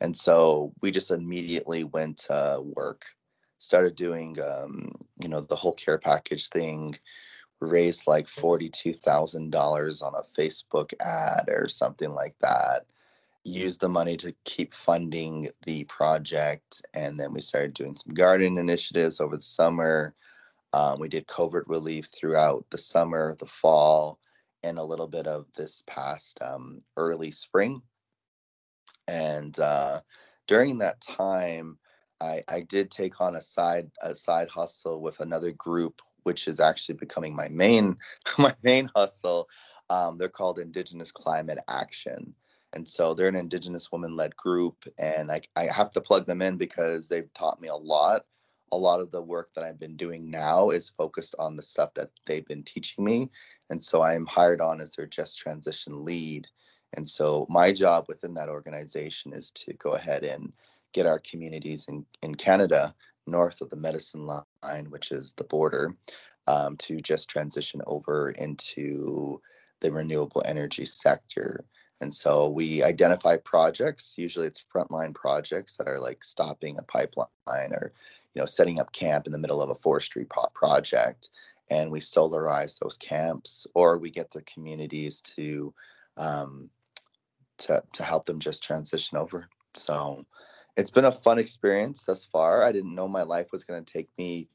And 0.01 0.15
so 0.15 0.73
we 0.81 0.91
just 0.91 1.11
immediately 1.11 1.83
went 1.83 2.17
to 2.19 2.61
work, 2.75 3.05
started 3.59 3.95
doing, 3.95 4.37
um, 4.41 4.91
you 5.21 5.29
know, 5.29 5.41
the 5.41 5.55
whole 5.55 5.73
care 5.73 5.97
package 5.97 6.49
thing, 6.49 6.95
raised 7.59 8.07
like 8.07 8.27
$42,000 8.27 10.03
on 10.03 10.13
a 10.13 10.39
Facebook 10.39 10.93
ad 11.01 11.49
or 11.49 11.67
something 11.67 12.13
like 12.13 12.35
that 12.41 12.85
used 13.47 13.79
the 13.79 13.89
money 13.89 14.17
to 14.17 14.35
keep 14.43 14.73
funding 14.73 15.47
the 15.65 15.85
project. 15.85 16.81
And 16.93 17.19
then 17.19 17.33
we 17.33 17.39
started 17.39 17.73
doing 17.73 17.95
some 17.95 18.13
garden 18.13 18.57
initiatives 18.57 19.21
over 19.21 19.37
the 19.37 19.41
summer. 19.41 20.13
Um, 20.73 20.99
we 20.99 21.07
did 21.07 21.27
COVID 21.27 21.63
relief 21.67 22.07
throughout 22.13 22.65
the 22.69 22.77
summer, 22.77 23.33
the 23.35 23.45
fall, 23.45 24.19
and 24.63 24.77
a 24.77 24.83
little 24.83 25.07
bit 25.07 25.27
of 25.27 25.45
this 25.55 25.83
past 25.87 26.39
um, 26.41 26.79
early 26.97 27.31
spring. 27.31 27.81
And 29.07 29.57
uh, 29.59 30.01
during 30.47 30.77
that 30.79 30.99
time, 30.99 31.77
I, 32.21 32.43
I 32.47 32.61
did 32.61 32.89
take 32.89 33.21
on 33.21 33.35
a 33.35 33.41
side 33.41 33.89
a 34.01 34.15
side 34.15 34.49
hustle 34.49 35.01
with 35.01 35.19
another 35.19 35.51
group, 35.51 36.01
which 36.23 36.47
is 36.47 36.59
actually 36.59 36.95
becoming 36.95 37.35
my 37.35 37.49
main 37.49 37.97
my 38.37 38.53
main 38.63 38.89
hustle. 38.95 39.49
Um, 39.89 40.17
they're 40.17 40.29
called 40.29 40.59
Indigenous 40.59 41.11
Climate 41.11 41.59
Action, 41.67 42.33
and 42.73 42.87
so 42.87 43.13
they're 43.13 43.29
an 43.29 43.35
Indigenous 43.35 43.91
woman 43.91 44.15
led 44.15 44.35
group, 44.35 44.85
and 44.97 45.31
I 45.31 45.41
I 45.55 45.65
have 45.65 45.91
to 45.91 46.01
plug 46.01 46.25
them 46.25 46.41
in 46.41 46.57
because 46.57 47.07
they've 47.07 47.31
taught 47.33 47.61
me 47.61 47.67
a 47.67 47.75
lot. 47.75 48.25
A 48.73 48.77
lot 48.77 48.99
of 48.99 49.11
the 49.11 49.21
work 49.21 49.53
that 49.53 49.63
I've 49.63 49.79
been 49.79 49.95
doing 49.95 50.29
now 50.29 50.71
is 50.71 50.89
focused 50.89 51.35
on 51.39 51.55
the 51.55 51.63
stuff 51.63 51.93
that 51.93 52.09
they've 52.25 52.45
been 52.45 52.63
teaching 52.63 53.05
me, 53.05 53.29
and 53.69 53.81
so 53.81 54.01
I 54.01 54.13
am 54.13 54.25
hired 54.25 54.59
on 54.59 54.81
as 54.81 54.91
their 54.91 55.07
just 55.07 55.37
transition 55.37 56.03
lead. 56.03 56.47
And 56.93 57.07
so 57.07 57.45
my 57.49 57.71
job 57.71 58.05
within 58.07 58.33
that 58.35 58.49
organization 58.49 59.33
is 59.33 59.51
to 59.51 59.73
go 59.73 59.91
ahead 59.91 60.23
and 60.23 60.53
get 60.93 61.05
our 61.05 61.19
communities 61.19 61.87
in, 61.87 62.05
in 62.23 62.35
Canada 62.35 62.93
north 63.27 63.61
of 63.61 63.69
the 63.69 63.75
medicine 63.75 64.25
line, 64.25 64.89
which 64.89 65.11
is 65.11 65.33
the 65.33 65.43
border, 65.43 65.95
um, 66.47 66.77
to 66.77 67.01
just 67.01 67.29
transition 67.29 67.81
over 67.85 68.31
into 68.31 69.41
the 69.81 69.91
renewable 69.91 70.41
energy 70.45 70.85
sector. 70.85 71.65
And 72.01 72.13
so 72.13 72.47
we 72.49 72.83
identify 72.83 73.37
projects, 73.37 74.15
usually 74.17 74.47
it's 74.47 74.63
frontline 74.63 75.13
projects 75.13 75.75
that 75.77 75.87
are 75.87 75.99
like 75.99 76.23
stopping 76.23 76.77
a 76.77 76.83
pipeline 76.83 77.27
or, 77.49 77.91
you 78.33 78.39
know, 78.39 78.45
setting 78.45 78.79
up 78.79 78.91
camp 78.91 79.25
in 79.25 79.31
the 79.31 79.39
middle 79.39 79.61
of 79.61 79.69
a 79.69 79.75
forestry 79.75 80.25
pro- 80.25 80.45
project. 80.53 81.29
And 81.69 81.91
we 81.91 81.99
solarize 81.99 82.79
those 82.79 82.97
camps 82.97 83.67
or 83.73 83.97
we 83.97 84.09
get 84.09 84.31
the 84.31 84.43
communities 84.43 85.21
to, 85.21 85.73
um, 86.15 86.69
to, 87.57 87.83
to 87.93 88.03
help 88.03 88.25
them 88.25 88.39
just 88.39 88.63
transition 88.63 89.17
over. 89.17 89.49
So 89.73 90.25
it's 90.77 90.91
been 90.91 91.05
a 91.05 91.11
fun 91.11 91.39
experience 91.39 92.03
thus 92.03 92.25
far. 92.25 92.63
I 92.63 92.71
didn't 92.71 92.93
know 92.95 93.07
my 93.07 93.23
life 93.23 93.51
was 93.51 93.63
going 93.63 93.83
to 93.83 93.93
take 93.93 94.09
me 94.17 94.47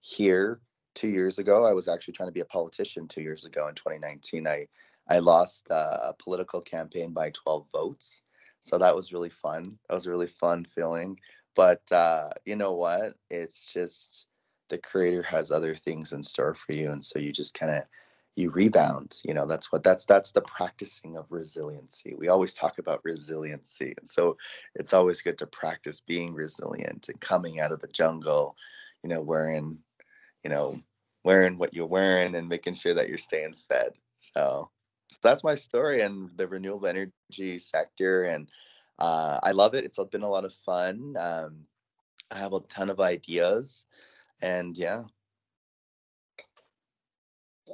here 0.00 0.60
two 0.94 1.08
years 1.08 1.40
ago. 1.40 1.66
I 1.66 1.74
was 1.74 1.88
actually 1.88 2.14
trying 2.14 2.28
to 2.28 2.34
be 2.34 2.40
a 2.40 2.46
politician 2.46 3.08
two 3.08 3.22
years 3.22 3.44
ago 3.44 3.68
in 3.68 3.74
2019. 3.74 4.46
I 4.46 4.66
I 5.10 5.18
lost 5.18 5.66
uh, 5.70 5.98
a 6.02 6.14
political 6.22 6.60
campaign 6.60 7.12
by 7.12 7.30
12 7.30 7.66
votes, 7.72 8.24
so 8.60 8.78
that 8.78 8.94
was 8.94 9.12
really 9.12 9.30
fun. 9.30 9.78
That 9.88 9.94
was 9.94 10.06
a 10.06 10.10
really 10.10 10.26
fun 10.26 10.64
feeling. 10.64 11.18
But 11.56 11.80
uh, 11.90 12.28
you 12.44 12.54
know 12.54 12.74
what? 12.74 13.14
It's 13.30 13.72
just 13.72 14.26
the 14.68 14.78
creator 14.78 15.22
has 15.22 15.50
other 15.50 15.74
things 15.74 16.12
in 16.12 16.22
store 16.22 16.54
for 16.54 16.72
you, 16.72 16.92
and 16.92 17.04
so 17.04 17.18
you 17.18 17.32
just 17.32 17.54
kind 17.58 17.72
of 17.72 17.82
you 18.38 18.50
rebound 18.50 19.20
you 19.24 19.34
know 19.34 19.46
that's 19.46 19.72
what 19.72 19.82
that's 19.82 20.06
that's 20.06 20.32
the 20.32 20.42
practicing 20.42 21.16
of 21.16 21.32
resiliency. 21.32 22.14
We 22.16 22.28
always 22.28 22.54
talk 22.54 22.78
about 22.78 23.04
resiliency 23.04 23.94
and 23.98 24.08
so 24.08 24.36
it's 24.74 24.92
always 24.92 25.22
good 25.22 25.38
to 25.38 25.46
practice 25.46 26.00
being 26.00 26.32
resilient 26.34 27.08
and 27.08 27.20
coming 27.20 27.60
out 27.60 27.72
of 27.72 27.80
the 27.80 27.88
jungle 27.88 28.56
you 29.02 29.10
know 29.10 29.20
wearing 29.20 29.78
you 30.44 30.50
know 30.50 30.80
wearing 31.24 31.58
what 31.58 31.74
you're 31.74 31.86
wearing 31.86 32.34
and 32.36 32.48
making 32.48 32.74
sure 32.74 32.94
that 32.94 33.08
you're 33.08 33.18
staying 33.18 33.54
fed. 33.68 33.92
So, 34.16 34.70
so 35.10 35.18
that's 35.22 35.44
my 35.44 35.54
story 35.54 36.00
and 36.00 36.30
the 36.36 36.48
renewable 36.48 36.88
energy 36.88 37.58
sector 37.58 38.24
and 38.24 38.48
uh, 38.98 39.38
i 39.42 39.52
love 39.52 39.74
it. 39.74 39.84
It's 39.84 39.98
been 40.10 40.22
a 40.22 40.28
lot 40.28 40.44
of 40.44 40.52
fun. 40.52 41.14
Um, 41.18 41.66
i 42.30 42.38
have 42.38 42.52
a 42.52 42.60
ton 42.60 42.90
of 42.90 43.00
ideas 43.00 43.86
and 44.42 44.76
yeah 44.76 45.02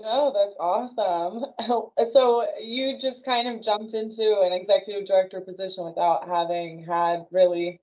Oh, 0.03 0.33
that's 0.33 0.57
awesome. 0.59 1.53
So 2.13 2.47
you 2.61 2.99
just 2.99 3.25
kind 3.25 3.51
of 3.51 3.63
jumped 3.63 3.95
into 3.95 4.41
an 4.41 4.53
executive 4.53 5.07
director 5.07 5.41
position 5.41 5.85
without 5.85 6.29
having 6.29 6.85
had 6.85 7.27
really 7.31 7.81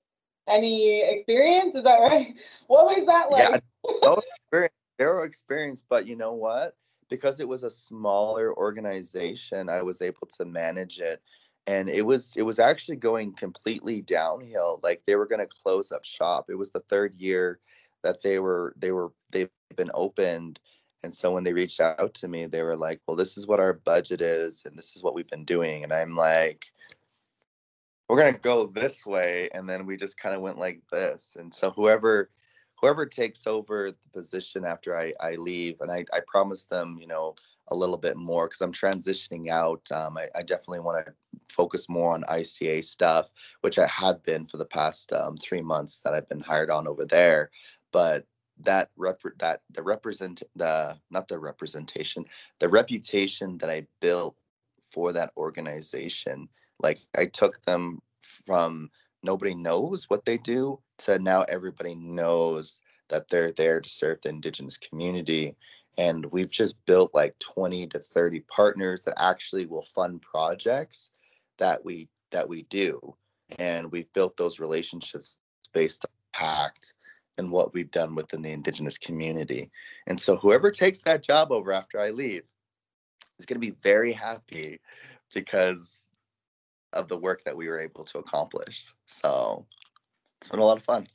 any 0.48 1.02
experience, 1.02 1.76
is 1.76 1.84
that 1.84 1.98
right? 2.00 2.36
What 2.68 2.86
was 2.86 3.06
that 3.06 3.28
Yeah, 3.32 3.50
like? 3.50 3.64
no 4.04 4.16
experience, 4.44 4.74
zero 5.00 5.24
experience, 5.24 5.84
but 5.88 6.08
you 6.08 6.16
know 6.16 6.34
what? 6.34 6.76
Because 7.10 7.40
it 7.40 7.48
was 7.48 7.64
a 7.64 7.70
smaller 7.70 8.56
organization, 8.56 9.70
I 9.70 9.82
was 9.82 10.02
able 10.02 10.28
to 10.38 10.46
manage 10.46 11.00
it. 11.00 11.22
And 11.68 11.90
it 11.90 12.06
was 12.06 12.36
it 12.38 12.42
was 12.42 12.60
actually 12.60 12.98
going 12.98 13.34
completely 13.34 14.02
downhill. 14.02 14.80
Like 14.82 15.04
they 15.06 15.16
were 15.16 15.28
going 15.28 15.40
to 15.40 15.62
close 15.64 15.92
up 15.92 16.04
shop. 16.04 16.46
It 16.50 16.56
was 16.56 16.72
the 16.72 16.80
third 16.82 17.16
year 17.18 17.60
that 18.04 18.22
they 18.24 18.40
were 18.40 18.74
they 18.78 18.92
were 18.92 19.12
they've 19.30 19.50
been 19.76 19.92
opened. 19.94 20.60
And 21.04 21.14
so 21.14 21.32
when 21.32 21.44
they 21.44 21.54
reached 21.54 21.80
out 21.80 22.14
to 22.16 22.28
me, 22.28 22.46
they 22.46 22.62
were 22.62 22.76
like, 22.76 23.02
"Well, 23.08 23.18
this 23.18 23.38
is 23.38 23.48
what 23.48 23.60
our 23.60 23.74
budget 23.74 24.22
is, 24.22 24.64
and 24.66 24.78
this 24.78 24.96
is 24.96 25.04
what 25.04 25.16
we've 25.16 25.30
been 25.30 25.46
doing." 25.46 25.84
And 25.84 25.92
I'm 25.92 26.16
like, 26.16 26.66
we're 28.12 28.18
gonna 28.18 28.38
go 28.38 28.66
this 28.66 29.06
way 29.06 29.48
and 29.54 29.70
then 29.70 29.86
we 29.86 29.96
just 29.96 30.18
kind 30.18 30.36
of 30.36 30.42
went 30.42 30.58
like 30.58 30.82
this 30.92 31.38
and 31.40 31.54
so 31.54 31.72
whoever 31.72 32.30
whoever 32.76 33.06
takes 33.06 33.48
over 33.48 33.90
the 33.90 34.10
position 34.10 34.66
after 34.66 35.00
i 35.00 35.14
i 35.22 35.36
leave 35.36 35.80
and 35.80 35.90
i 35.90 36.04
i 36.14 36.20
promise 36.28 36.66
them 36.66 36.98
you 37.00 37.08
know 37.08 37.34
a 37.70 37.76
little 37.76 37.96
bit 37.96 38.18
more 38.18 38.48
because 38.50 38.60
i'm 38.60 38.74
transitioning 38.74 39.48
out 39.48 39.90
um, 39.94 40.18
I, 40.18 40.28
I 40.36 40.44
definitely 40.44 40.82
want 40.82 41.06
to 41.06 41.14
focus 41.48 41.88
more 41.88 42.14
on 42.14 42.24
ica 42.24 42.84
stuff 42.84 43.32
which 43.62 43.80
i 43.80 43.88
have 43.88 44.22
been 44.24 44.46
for 44.46 44.58
the 44.58 44.66
past 44.66 45.14
um, 45.14 45.38
three 45.38 45.62
months 45.62 46.02
that 46.02 46.14
i've 46.14 46.28
been 46.28 46.42
hired 46.42 46.70
on 46.70 46.90
over 46.90 47.06
there 47.06 47.50
but 47.94 48.26
that 48.60 48.90
rep 48.96 49.20
that 49.40 49.62
the 49.72 49.82
represent 49.82 50.44
the 50.56 50.98
not 51.10 51.28
the 51.28 51.40
representation 51.40 52.26
the 52.60 52.70
reputation 52.70 53.58
that 53.58 53.70
i 53.70 53.86
built 54.00 54.36
for 54.82 55.14
that 55.14 55.32
organization 55.38 56.48
like 56.82 57.00
I 57.18 57.26
took 57.26 57.62
them 57.62 58.02
from 58.20 58.90
nobody 59.24 59.56
knows 59.56 60.10
what 60.10 60.26
they 60.26 60.38
do 60.38 60.80
to 61.00 61.20
now 61.20 61.44
everybody 61.44 61.96
knows 61.96 62.82
that 63.10 63.30
they're 63.30 63.52
there 63.52 63.82
to 63.82 63.90
serve 63.90 64.22
the 64.22 64.30
indigenous 64.30 64.78
community. 64.78 65.56
And 65.98 66.26
we've 66.32 66.50
just 66.50 66.84
built 66.86 67.14
like 67.14 67.38
20 67.40 67.88
to 67.88 68.00
30 68.00 68.40
partners 68.42 69.02
that 69.02 69.22
actually 69.22 69.66
will 69.66 69.84
fund 69.84 70.22
projects 70.22 71.12
that 71.58 71.84
we 71.84 72.08
that 72.32 72.48
we 72.48 72.64
do. 72.64 73.16
And 73.60 73.92
we've 73.92 74.12
built 74.14 74.38
those 74.38 74.60
relationships 74.60 75.38
based 75.74 76.06
on 76.06 76.12
impact 76.34 76.94
and 77.38 77.52
what 77.52 77.74
we've 77.74 77.92
done 77.92 78.16
within 78.16 78.42
the 78.42 78.52
indigenous 78.52 78.98
community. 78.98 79.72
And 80.08 80.20
so 80.20 80.36
whoever 80.36 80.72
takes 80.72 81.02
that 81.04 81.24
job 81.24 81.52
over 81.52 81.72
after 81.72 82.00
I 82.00 82.10
leave 82.10 82.44
is 83.40 83.46
going 83.46 83.60
to 83.60 83.66
be 83.66 83.76
very 83.82 84.12
happy 84.12 84.80
because 85.34 86.06
of 86.94 87.08
the 87.08 87.18
work 87.18 87.44
that 87.46 87.56
we 87.56 87.68
were 87.68 87.80
able 87.80 88.04
to 88.04 88.20
accomplish. 88.20 88.94
So 89.06 89.66
it's 90.40 90.50
been 90.50 90.60
a 90.60 90.66
lot 90.66 90.78
of 90.78 90.84
fun. 90.84 91.08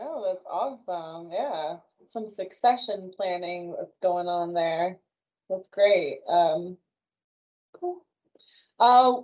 Oh, 0.00 0.24
that's 0.26 0.44
awesome. 0.50 1.30
Yeah. 1.32 1.76
Some 2.12 2.28
succession 2.34 3.12
planning 3.16 3.74
that's 3.78 3.96
going 4.02 4.26
on 4.26 4.52
there. 4.52 4.98
That's 5.48 5.68
great. 5.68 6.18
Um, 6.28 6.76
cool. 7.72 8.04
Uh, 8.80 9.22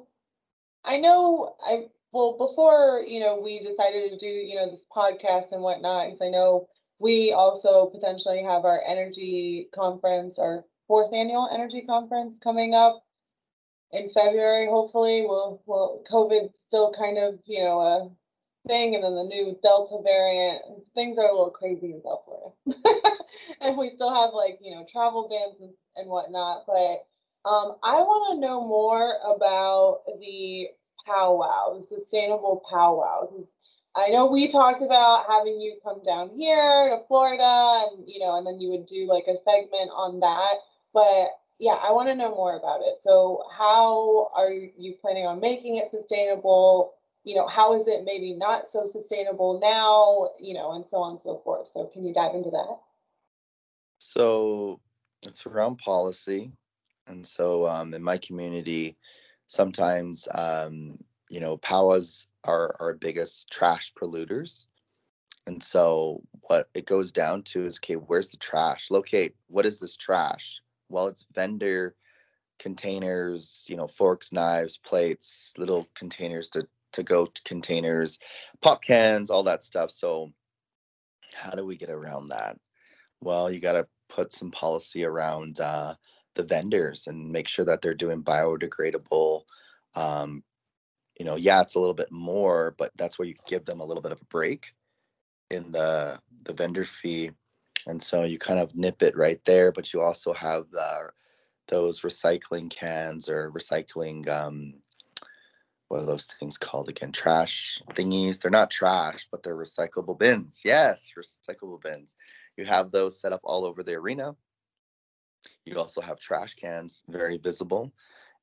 I 0.84 0.98
know 0.98 1.56
I, 1.64 1.86
well, 2.12 2.36
before, 2.38 3.04
you 3.06 3.20
know, 3.20 3.40
we 3.42 3.60
decided 3.60 4.10
to 4.10 4.16
do, 4.16 4.26
you 4.26 4.56
know, 4.56 4.70
this 4.70 4.84
podcast 4.94 5.52
and 5.52 5.62
whatnot, 5.62 6.06
because 6.06 6.22
I 6.22 6.28
know 6.28 6.68
we 6.98 7.32
also 7.32 7.86
potentially 7.86 8.42
have 8.42 8.64
our 8.64 8.82
energy 8.86 9.68
conference, 9.74 10.38
our 10.38 10.64
fourth 10.86 11.12
annual 11.12 11.48
energy 11.52 11.82
conference 11.86 12.38
coming 12.42 12.74
up 12.74 13.04
in 13.92 14.10
February, 14.10 14.66
hopefully. 14.66 15.22
We'll, 15.26 15.62
well, 15.66 16.02
COVID 16.10 16.50
still 16.66 16.92
kind 16.92 17.18
of, 17.18 17.38
you 17.46 17.62
know, 17.62 17.80
a 17.80 18.10
thing, 18.68 18.94
and 18.94 19.04
then 19.04 19.14
the 19.14 19.24
new 19.24 19.56
Delta 19.62 20.02
variant. 20.04 20.62
Things 20.94 21.16
are 21.18 21.28
a 21.28 21.32
little 21.32 21.50
crazy 21.50 21.92
in 21.92 22.02
South 22.02 22.20
and 23.60 23.76
we 23.76 23.90
still 23.94 24.12
have 24.12 24.34
like, 24.34 24.58
you 24.60 24.74
know, 24.74 24.84
travel 24.90 25.28
bans 25.28 25.60
and, 25.60 25.72
and 25.96 26.10
whatnot. 26.10 26.64
But 26.66 27.48
um, 27.48 27.76
I 27.82 27.94
want 28.02 28.34
to 28.34 28.46
know 28.46 28.66
more 28.66 29.14
about 29.24 30.00
the 30.20 30.68
powwow, 31.06 31.76
the 31.76 31.82
sustainable 31.82 32.62
powwow. 32.70 33.28
Because 33.30 33.48
I 33.96 34.08
know 34.08 34.26
we 34.26 34.48
talked 34.48 34.82
about 34.82 35.26
having 35.28 35.60
you 35.60 35.78
come 35.82 36.02
down 36.04 36.30
here 36.36 36.90
to 36.90 37.06
Florida 37.08 37.86
and, 37.90 38.04
you 38.06 38.20
know, 38.20 38.36
and 38.36 38.46
then 38.46 38.60
you 38.60 38.70
would 38.70 38.86
do 38.86 39.06
like 39.06 39.24
a 39.26 39.36
segment 39.36 39.90
on 39.94 40.20
that. 40.20 40.54
But 40.92 41.38
yeah, 41.58 41.78
I 41.82 41.92
want 41.92 42.08
to 42.08 42.14
know 42.14 42.30
more 42.30 42.56
about 42.56 42.80
it. 42.80 43.02
So, 43.02 43.42
how 43.56 44.30
are 44.34 44.50
you 44.50 44.94
planning 45.00 45.26
on 45.26 45.40
making 45.40 45.76
it 45.76 45.90
sustainable? 45.90 46.94
You 47.24 47.36
know, 47.36 47.46
how 47.46 47.78
is 47.78 47.86
it 47.86 48.04
maybe 48.04 48.32
not 48.32 48.66
so 48.66 48.86
sustainable 48.86 49.60
now? 49.60 50.30
You 50.40 50.54
know, 50.54 50.72
and 50.72 50.86
so 50.86 50.98
on 50.98 51.12
and 51.12 51.20
so 51.20 51.40
forth. 51.44 51.68
So, 51.68 51.84
can 51.86 52.04
you 52.04 52.14
dive 52.14 52.34
into 52.34 52.50
that? 52.50 52.78
So 53.98 54.80
it's 55.22 55.46
around 55.46 55.78
policy. 55.78 56.50
And 57.06 57.26
so 57.26 57.66
um, 57.66 57.92
in 57.94 58.02
my 58.02 58.18
community, 58.18 58.96
sometimes, 59.50 60.28
um, 60.32 60.96
you 61.28 61.40
know, 61.40 61.56
powwows 61.56 62.28
are 62.44 62.72
our 62.78 62.94
biggest 62.94 63.50
trash 63.50 63.92
polluters. 64.00 64.68
And 65.48 65.60
so 65.60 66.22
what 66.42 66.68
it 66.74 66.86
goes 66.86 67.10
down 67.10 67.42
to 67.44 67.66
is 67.66 67.78
okay, 67.78 67.94
where's 67.94 68.28
the 68.28 68.36
trash? 68.36 68.92
Locate 68.92 69.34
what 69.48 69.66
is 69.66 69.80
this 69.80 69.96
trash? 69.96 70.60
Well, 70.88 71.08
it's 71.08 71.26
vendor 71.34 71.96
containers, 72.60 73.66
you 73.68 73.76
know, 73.76 73.88
forks, 73.88 74.32
knives, 74.32 74.76
plates, 74.76 75.52
little 75.58 75.88
containers 75.94 76.48
to 76.50 76.66
to 76.92 77.02
go 77.02 77.28
containers, 77.44 78.20
pop 78.60 78.84
cans, 78.84 79.30
all 79.30 79.42
that 79.42 79.64
stuff. 79.64 79.90
So, 79.90 80.30
how 81.34 81.50
do 81.50 81.66
we 81.66 81.76
get 81.76 81.90
around 81.90 82.28
that? 82.28 82.56
Well, 83.20 83.50
you 83.50 83.58
got 83.58 83.72
to 83.72 83.88
put 84.08 84.32
some 84.32 84.52
policy 84.52 85.04
around 85.04 85.58
uh, 85.58 85.94
the 86.34 86.42
vendors 86.42 87.06
and 87.06 87.30
make 87.30 87.48
sure 87.48 87.64
that 87.64 87.82
they're 87.82 87.94
doing 87.94 88.22
biodegradable. 88.22 89.42
Um, 89.94 90.42
you 91.18 91.24
know, 91.24 91.36
yeah, 91.36 91.60
it's 91.60 91.74
a 91.74 91.80
little 91.80 91.94
bit 91.94 92.10
more, 92.10 92.74
but 92.78 92.92
that's 92.96 93.18
where 93.18 93.28
you 93.28 93.34
give 93.46 93.64
them 93.64 93.80
a 93.80 93.84
little 93.84 94.02
bit 94.02 94.12
of 94.12 94.20
a 94.20 94.26
break 94.26 94.72
in 95.50 95.70
the 95.72 96.18
the 96.44 96.52
vendor 96.52 96.84
fee, 96.84 97.30
and 97.86 98.00
so 98.00 98.24
you 98.24 98.38
kind 98.38 98.60
of 98.60 98.74
nip 98.76 99.02
it 99.02 99.16
right 99.16 99.44
there. 99.44 99.72
But 99.72 99.92
you 99.92 100.00
also 100.00 100.32
have 100.32 100.70
the 100.70 101.10
those 101.68 102.00
recycling 102.00 102.70
cans 102.70 103.28
or 103.28 103.50
recycling 103.52 104.28
um, 104.28 104.74
what 105.90 106.02
are 106.02 106.06
those 106.06 106.26
things 106.38 106.56
called 106.56 106.88
again? 106.88 107.10
Trash 107.10 107.82
thingies. 107.90 108.40
They're 108.40 108.50
not 108.50 108.70
trash, 108.70 109.26
but 109.30 109.42
they're 109.42 109.56
recyclable 109.56 110.16
bins. 110.16 110.62
Yes, 110.64 111.12
recyclable 111.18 111.82
bins. 111.82 112.14
You 112.56 112.64
have 112.64 112.92
those 112.92 113.20
set 113.20 113.32
up 113.32 113.40
all 113.42 113.66
over 113.66 113.82
the 113.82 113.94
arena. 113.94 114.36
You 115.64 115.78
also 115.78 116.00
have 116.00 116.18
trash 116.18 116.54
cans, 116.54 117.04
very 117.08 117.36
visible, 117.36 117.92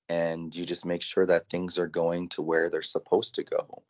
and 0.09 0.55
you 0.55 0.65
just 0.65 0.85
make 0.85 1.01
sure 1.01 1.25
that 1.25 1.49
things 1.49 1.77
are 1.77 1.87
going 1.87 2.29
to 2.29 2.41
where 2.41 2.69
they're 2.69 2.81
supposed 2.81 3.35
to 3.35 3.43
go. 3.43 3.83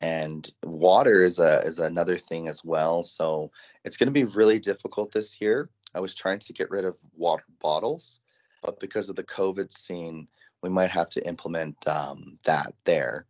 And 0.00 0.50
water 0.64 1.22
is 1.22 1.38
a 1.38 1.60
is 1.60 1.78
another 1.78 2.16
thing 2.16 2.48
as 2.48 2.64
well. 2.64 3.02
So 3.02 3.50
it's 3.84 3.96
going 3.96 4.06
to 4.06 4.12
be 4.12 4.24
really 4.24 4.58
difficult 4.58 5.12
this 5.12 5.40
year. 5.40 5.70
I 5.94 6.00
was 6.00 6.14
trying 6.14 6.38
to 6.40 6.52
get 6.52 6.70
rid 6.70 6.84
of 6.84 6.98
water 7.16 7.44
bottles, 7.60 8.20
but 8.62 8.80
because 8.80 9.08
of 9.08 9.16
the 9.16 9.24
COVID 9.24 9.70
scene, 9.72 10.26
we 10.62 10.70
might 10.70 10.90
have 10.90 11.10
to 11.10 11.26
implement 11.26 11.76
um, 11.86 12.38
that 12.44 12.72
there. 12.84 13.26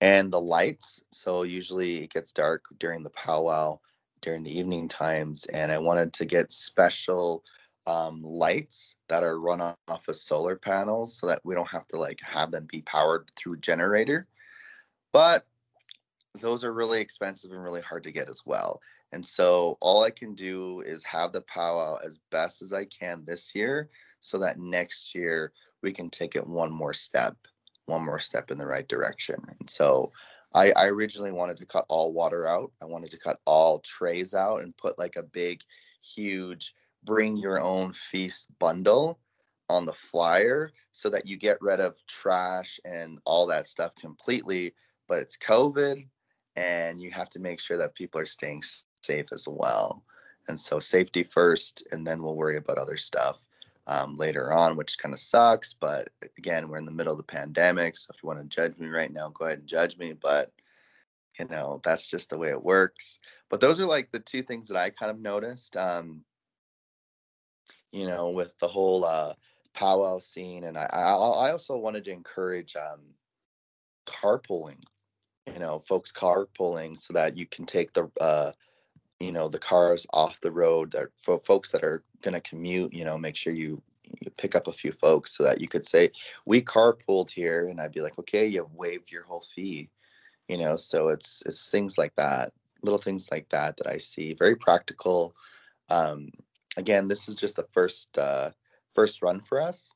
And 0.00 0.32
the 0.32 0.40
lights. 0.40 1.02
So 1.12 1.44
usually 1.44 2.02
it 2.02 2.12
gets 2.12 2.32
dark 2.32 2.64
during 2.78 3.02
the 3.02 3.10
powwow 3.10 3.78
during 4.24 4.42
the 4.42 4.58
evening 4.58 4.88
times. 4.88 5.44
And 5.52 5.70
I 5.70 5.78
wanted 5.78 6.12
to 6.14 6.24
get 6.24 6.50
special 6.50 7.44
um, 7.86 8.22
lights 8.22 8.96
that 9.08 9.22
are 9.22 9.40
run 9.40 9.60
off 9.60 10.08
of 10.08 10.16
solar 10.16 10.56
panels 10.56 11.16
so 11.16 11.26
that 11.26 11.40
we 11.44 11.54
don't 11.54 11.68
have 11.68 11.86
to 11.88 11.98
like 11.98 12.20
have 12.22 12.50
them 12.50 12.66
be 12.70 12.82
powered 12.82 13.30
through 13.36 13.58
generator. 13.58 14.26
But 15.12 15.46
those 16.40 16.64
are 16.64 16.72
really 16.72 17.00
expensive 17.00 17.52
and 17.52 17.62
really 17.62 17.82
hard 17.82 18.04
to 18.04 18.12
get 18.12 18.28
as 18.28 18.42
well. 18.44 18.80
And 19.12 19.24
so 19.24 19.78
all 19.80 20.02
I 20.02 20.10
can 20.10 20.34
do 20.34 20.80
is 20.80 21.04
have 21.04 21.32
the 21.32 21.42
powwow 21.42 21.98
as 22.04 22.18
best 22.30 22.62
as 22.62 22.72
I 22.72 22.84
can 22.86 23.22
this 23.24 23.54
year 23.54 23.90
so 24.20 24.38
that 24.38 24.58
next 24.58 25.14
year 25.14 25.52
we 25.82 25.92
can 25.92 26.10
take 26.10 26.34
it 26.34 26.46
one 26.46 26.72
more 26.72 26.94
step, 26.94 27.36
one 27.86 28.04
more 28.04 28.18
step 28.18 28.50
in 28.50 28.58
the 28.58 28.66
right 28.66 28.88
direction. 28.88 29.36
And 29.60 29.70
so 29.70 30.10
I, 30.54 30.72
I 30.76 30.86
originally 30.86 31.32
wanted 31.32 31.58
to 31.58 31.66
cut 31.66 31.84
all 31.88 32.12
water 32.12 32.48
out. 32.48 32.72
I 32.82 32.86
wanted 32.86 33.10
to 33.10 33.18
cut 33.18 33.40
all 33.44 33.80
trays 33.80 34.34
out 34.34 34.62
and 34.62 34.76
put 34.76 34.98
like 34.98 35.16
a 35.16 35.22
big, 35.22 35.60
huge 36.02 36.74
bring 37.04 37.36
your 37.36 37.60
own 37.60 37.92
feast 37.92 38.46
bundle 38.58 39.18
on 39.68 39.86
the 39.86 39.92
flyer 39.92 40.72
so 40.92 41.08
that 41.08 41.26
you 41.26 41.36
get 41.36 41.60
rid 41.60 41.80
of 41.80 41.96
trash 42.06 42.78
and 42.84 43.18
all 43.24 43.46
that 43.46 43.66
stuff 43.66 43.94
completely. 43.96 44.74
But 45.08 45.18
it's 45.18 45.36
COVID 45.36 45.98
and 46.56 47.00
you 47.00 47.10
have 47.10 47.30
to 47.30 47.40
make 47.40 47.60
sure 47.60 47.76
that 47.76 47.94
people 47.94 48.20
are 48.20 48.26
staying 48.26 48.62
safe 49.02 49.26
as 49.32 49.46
well. 49.48 50.04
And 50.48 50.58
so 50.58 50.78
safety 50.78 51.22
first, 51.22 51.86
and 51.90 52.06
then 52.06 52.22
we'll 52.22 52.36
worry 52.36 52.58
about 52.58 52.78
other 52.78 52.96
stuff 52.96 53.46
um, 53.86 54.14
later 54.16 54.52
on, 54.52 54.76
which 54.76 54.98
kind 54.98 55.12
of 55.12 55.18
sucks. 55.18 55.72
But 55.72 56.08
again, 56.38 56.68
we're 56.68 56.78
in 56.78 56.84
the 56.84 56.92
middle 56.92 57.12
of 57.12 57.18
the 57.18 57.24
pandemic. 57.24 57.96
So 57.96 58.12
if 58.14 58.22
you 58.22 58.26
want 58.26 58.40
to 58.40 58.54
judge 58.56 58.78
me 58.78 58.88
right 58.88 59.12
now, 59.12 59.30
go 59.30 59.46
ahead 59.46 59.60
and 59.60 59.66
judge 59.66 59.98
me. 59.98 60.12
But, 60.12 60.52
you 61.38 61.46
know, 61.46 61.80
that's 61.82 62.08
just 62.08 62.30
the 62.30 62.38
way 62.38 62.48
it 62.48 62.62
works. 62.62 63.18
But 63.48 63.60
those 63.60 63.80
are 63.80 63.86
like 63.86 64.12
the 64.12 64.20
two 64.20 64.42
things 64.42 64.68
that 64.68 64.76
I 64.76 64.90
kind 64.90 65.10
of 65.10 65.18
noticed, 65.18 65.76
um, 65.76 66.24
you 67.94 68.06
know, 68.06 68.28
with 68.28 68.58
the 68.58 68.66
whole 68.66 69.04
uh, 69.04 69.32
powwow 69.72 70.18
scene. 70.18 70.64
And 70.64 70.76
I, 70.76 70.88
I, 70.92 71.12
I 71.12 71.50
also 71.52 71.76
wanted 71.76 72.04
to 72.06 72.10
encourage 72.10 72.74
um, 72.74 73.00
carpooling, 74.04 74.82
you 75.52 75.60
know, 75.60 75.78
folks 75.78 76.10
carpooling 76.10 76.96
so 76.96 77.12
that 77.12 77.36
you 77.36 77.46
can 77.46 77.66
take 77.66 77.92
the, 77.92 78.10
uh, 78.20 78.50
you 79.20 79.30
know 79.30 79.48
the 79.48 79.58
cars 79.58 80.06
off 80.12 80.40
the 80.40 80.50
road 80.50 80.90
that 80.90 81.06
for 81.16 81.38
folks 81.38 81.70
that 81.70 81.84
are 81.84 82.02
going 82.20 82.34
to 82.34 82.40
commute 82.40 82.92
you 82.92 83.04
know 83.04 83.16
make 83.16 83.36
sure 83.36 83.52
you 83.52 83.80
you 84.20 84.30
pick 84.36 84.54
up 84.56 84.66
a 84.66 84.72
few 84.72 84.90
folks 84.90 85.36
so 85.36 85.44
that 85.44 85.60
you 85.60 85.68
could 85.68 85.86
say 85.86 86.10
we 86.44 86.60
carpooled 86.60 87.30
here 87.30 87.68
and 87.68 87.80
i'd 87.80 87.92
be 87.92 88.00
like 88.00 88.18
okay 88.18 88.44
you've 88.44 88.74
waived 88.74 89.10
your 89.12 89.22
whole 89.22 89.40
fee 89.40 89.88
you 90.48 90.58
know 90.58 90.74
so 90.74 91.08
it's 91.08 91.42
it's 91.46 91.70
things 91.70 91.96
like 91.96 92.14
that 92.16 92.52
little 92.82 92.98
things 92.98 93.30
like 93.30 93.48
that 93.48 93.76
that 93.76 93.86
i 93.86 93.96
see 93.96 94.34
very 94.34 94.56
practical 94.56 95.32
um 95.90 96.28
again 96.76 97.08
this 97.08 97.28
is 97.28 97.36
just 97.36 97.56
the 97.56 97.66
first 97.72 98.16
uh 98.18 98.50
first 98.94 99.22
run 99.22 99.40
for 99.40 99.60
us 99.60 99.90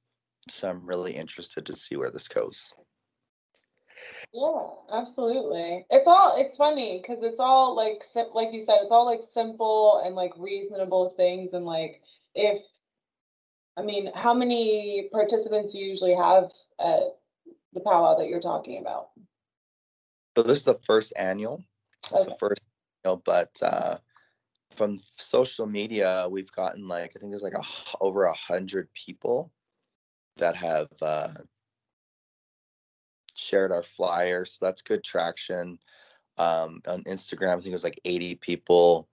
so 0.48 0.68
i'm 0.68 0.86
really 0.86 1.12
interested 1.12 1.64
to 1.64 1.74
see 1.74 1.96
where 1.96 2.10
this 2.10 2.28
goes 2.28 2.72
Yeah, 4.32 4.66
absolutely. 4.92 5.86
It's 5.90 6.06
all, 6.06 6.34
it's 6.36 6.56
funny 6.56 6.98
because 7.00 7.22
it's 7.22 7.40
all 7.40 7.74
like, 7.74 8.04
sim- 8.12 8.26
like 8.34 8.52
you 8.52 8.64
said, 8.64 8.78
it's 8.82 8.92
all 8.92 9.06
like 9.06 9.22
simple 9.22 10.02
and 10.04 10.14
like 10.14 10.32
reasonable 10.36 11.10
things 11.16 11.54
and 11.54 11.64
like 11.64 12.02
if, 12.34 12.62
I 13.76 13.82
mean, 13.82 14.10
how 14.14 14.34
many 14.34 15.08
participants 15.12 15.72
do 15.72 15.78
you 15.78 15.86
usually 15.86 16.14
have 16.14 16.52
at 16.78 17.16
the 17.72 17.80
powwow 17.80 18.18
that 18.18 18.28
you're 18.28 18.40
talking 18.40 18.78
about? 18.80 19.10
So 20.36 20.42
this 20.42 20.58
is 20.58 20.64
the 20.64 20.74
first 20.74 21.12
annual. 21.16 21.64
It's 22.12 22.24
the 22.24 22.30
Okay. 22.30 22.36
first 22.38 22.62
annual, 23.04 23.22
but 23.24 23.50
uh, 23.62 23.96
from 24.78 24.98
social 25.00 25.66
media, 25.66 26.26
we've 26.30 26.52
gotten 26.52 26.86
like 26.86 27.12
I 27.14 27.18
think 27.18 27.32
there's 27.32 27.42
like 27.42 27.58
a 27.58 27.64
over 28.00 28.24
a 28.24 28.32
hundred 28.34 28.88
people 28.94 29.52
that 30.36 30.54
have 30.54 30.88
uh, 31.02 31.28
shared 33.34 33.72
our 33.72 33.82
flyer. 33.82 34.44
So 34.44 34.64
that's 34.64 34.80
good 34.80 35.02
traction. 35.02 35.78
Um, 36.38 36.80
on 36.86 37.02
Instagram, 37.04 37.48
I 37.48 37.54
think 37.56 37.66
it 37.66 37.72
was 37.72 37.82
like 37.82 38.00
80 38.04 38.36
people, 38.36 39.08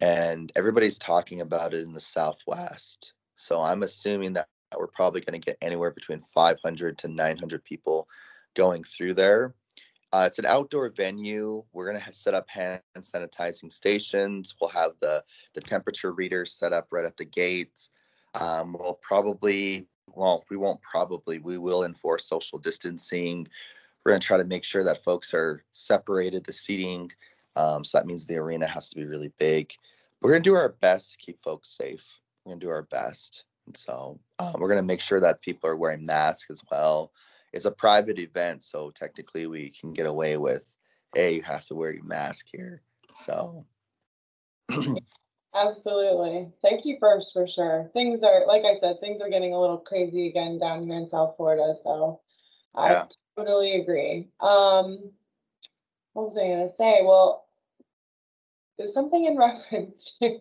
and 0.00 0.50
everybody's 0.56 0.98
talking 0.98 1.40
about 1.40 1.72
it 1.72 1.84
in 1.84 1.92
the 1.92 2.00
Southwest. 2.00 3.12
So 3.36 3.62
I'm 3.62 3.84
assuming 3.84 4.32
that 4.32 4.48
we're 4.76 4.88
probably 4.88 5.20
going 5.20 5.40
to 5.40 5.44
get 5.44 5.56
anywhere 5.62 5.92
between 5.92 6.20
500 6.20 6.98
to 6.98 7.08
900 7.08 7.64
people 7.64 8.08
going 8.54 8.82
through 8.82 9.14
there. 9.14 9.54
Uh, 10.14 10.26
it's 10.26 10.38
an 10.38 10.46
outdoor 10.46 10.88
venue. 10.90 11.64
We're 11.72 11.86
gonna 11.86 12.12
set 12.12 12.34
up 12.34 12.48
hand 12.48 12.80
sanitizing 12.98 13.72
stations. 13.72 14.54
We'll 14.60 14.70
have 14.70 14.92
the 15.00 15.24
the 15.54 15.60
temperature 15.60 16.12
readers 16.12 16.52
set 16.52 16.72
up 16.72 16.86
right 16.92 17.04
at 17.04 17.16
the 17.16 17.24
gate. 17.24 17.88
Um, 18.34 18.76
we'll 18.78 19.00
probably, 19.02 19.88
well, 20.06 20.44
we 20.50 20.56
won't 20.56 20.80
probably, 20.82 21.40
we 21.40 21.58
will 21.58 21.82
enforce 21.82 22.28
social 22.28 22.60
distancing. 22.60 23.48
We're 24.04 24.12
gonna 24.12 24.20
try 24.20 24.36
to 24.36 24.44
make 24.44 24.62
sure 24.62 24.84
that 24.84 25.02
folks 25.02 25.34
are 25.34 25.64
separated, 25.72 26.44
the 26.44 26.52
seating. 26.52 27.10
Um, 27.56 27.84
so 27.84 27.98
that 27.98 28.06
means 28.06 28.24
the 28.24 28.36
arena 28.36 28.68
has 28.68 28.90
to 28.90 28.96
be 28.96 29.06
really 29.06 29.32
big. 29.40 29.74
We're 30.22 30.30
gonna 30.30 30.44
do 30.44 30.54
our 30.54 30.76
best 30.80 31.10
to 31.10 31.16
keep 31.16 31.40
folks 31.40 31.70
safe. 31.70 32.20
We're 32.44 32.52
gonna 32.52 32.60
do 32.60 32.70
our 32.70 32.84
best. 32.84 33.46
And 33.66 33.76
so 33.76 34.20
uh, 34.38 34.52
we're 34.58 34.68
gonna 34.68 34.84
make 34.84 35.00
sure 35.00 35.18
that 35.18 35.42
people 35.42 35.68
are 35.68 35.76
wearing 35.76 36.06
masks 36.06 36.52
as 36.52 36.62
well 36.70 37.10
it's 37.54 37.66
a 37.66 37.70
private 37.70 38.18
event, 38.18 38.64
so 38.64 38.90
technically 38.90 39.46
we 39.46 39.70
can 39.70 39.92
get 39.92 40.06
away 40.06 40.36
with, 40.36 40.68
hey, 41.14 41.36
you 41.36 41.42
have 41.42 41.64
to 41.66 41.76
wear 41.76 41.92
your 41.92 42.04
mask 42.04 42.46
here. 42.52 42.82
So 43.14 43.64
Absolutely. 45.54 46.48
Safety 46.60 46.96
first 46.98 47.32
for 47.32 47.46
sure. 47.46 47.88
Things 47.92 48.24
are, 48.24 48.44
like 48.48 48.64
I 48.64 48.80
said, 48.80 48.98
things 48.98 49.20
are 49.20 49.30
getting 49.30 49.52
a 49.54 49.60
little 49.60 49.78
crazy 49.78 50.26
again 50.26 50.58
down 50.58 50.82
here 50.82 50.96
in 50.96 51.08
South 51.08 51.36
Florida, 51.36 51.74
so 51.80 52.20
I 52.74 52.90
Yeah. 52.90 53.04
totally 53.36 53.80
agree. 53.80 54.26
Um, 54.40 55.12
what 56.12 56.24
was 56.24 56.36
I 56.36 56.48
gonna 56.48 56.74
say? 56.76 57.02
Well, 57.04 57.46
there's 58.78 58.92
something 58.92 59.24
in 59.24 59.36
reference 59.38 60.16
to 60.18 60.40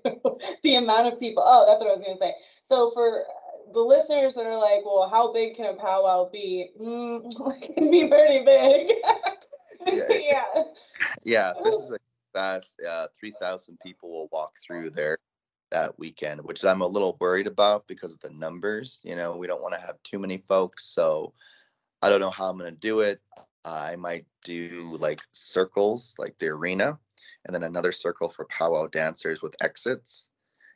the 0.64 0.76
amount 0.76 1.14
of 1.14 1.20
people. 1.20 1.44
Oh, 1.46 1.66
that's 1.68 1.80
what 1.80 1.92
I 1.92 1.96
was 1.96 2.04
gonna 2.04 2.20
say. 2.20 2.34
So 2.70 2.90
for 2.96 3.24
the 3.72 3.80
listeners 3.80 4.36
that 4.36 4.46
are 4.46 4.58
like, 4.58 4.86
well, 4.86 5.08
how 5.10 5.32
big 5.32 5.56
can 5.56 5.66
a 5.66 5.74
powwow 5.74 6.30
be? 6.30 6.72
Mm, 6.80 7.22
it 7.62 7.76
can 7.76 7.90
be 7.92 8.08
pretty 8.08 8.44
big. 8.44 8.92
Yeah, 9.86 10.04
Yeah. 10.20 10.64
yeah, 11.24 11.54
this 11.64 11.76
is 11.76 11.92
a 11.92 11.98
fast. 12.34 12.80
Uh, 12.88 13.08
Three 13.18 13.34
thousand 13.42 13.80
people 13.80 14.10
will 14.12 14.30
walk 14.32 14.54
through 14.66 14.92
there 14.92 15.18
that 15.72 15.98
weekend, 16.00 16.42
which 16.44 16.64
I'm 16.64 16.82
a 16.82 16.88
little 16.88 17.18
worried 17.20 17.48
about 17.48 17.88
because 17.88 18.14
of 18.14 18.20
the 18.22 18.30
numbers. 18.30 19.02
You 19.04 19.16
know, 19.16 19.36
we 19.36 19.48
don't 19.48 19.62
want 19.62 19.74
to 19.74 19.82
have 19.82 20.02
too 20.04 20.20
many 20.20 20.38
folks, 20.38 20.86
so 20.86 21.34
I 22.02 22.10
don't 22.10 22.20
know 22.20 22.30
how 22.30 22.50
I'm 22.50 22.58
gonna 22.58 22.72
do 22.72 23.00
it. 23.02 23.22
I 23.66 23.96
might 23.96 24.26
do 24.44 24.96
like 25.00 25.22
circles, 25.32 26.16
like 26.18 26.38
the 26.40 26.48
arena, 26.50 26.98
and 27.46 27.54
then 27.54 27.64
another 27.64 27.92
circle 27.92 28.30
for 28.30 28.46
powwow 28.46 28.88
dancers 28.88 29.42
with 29.42 29.56
exits, 29.62 30.28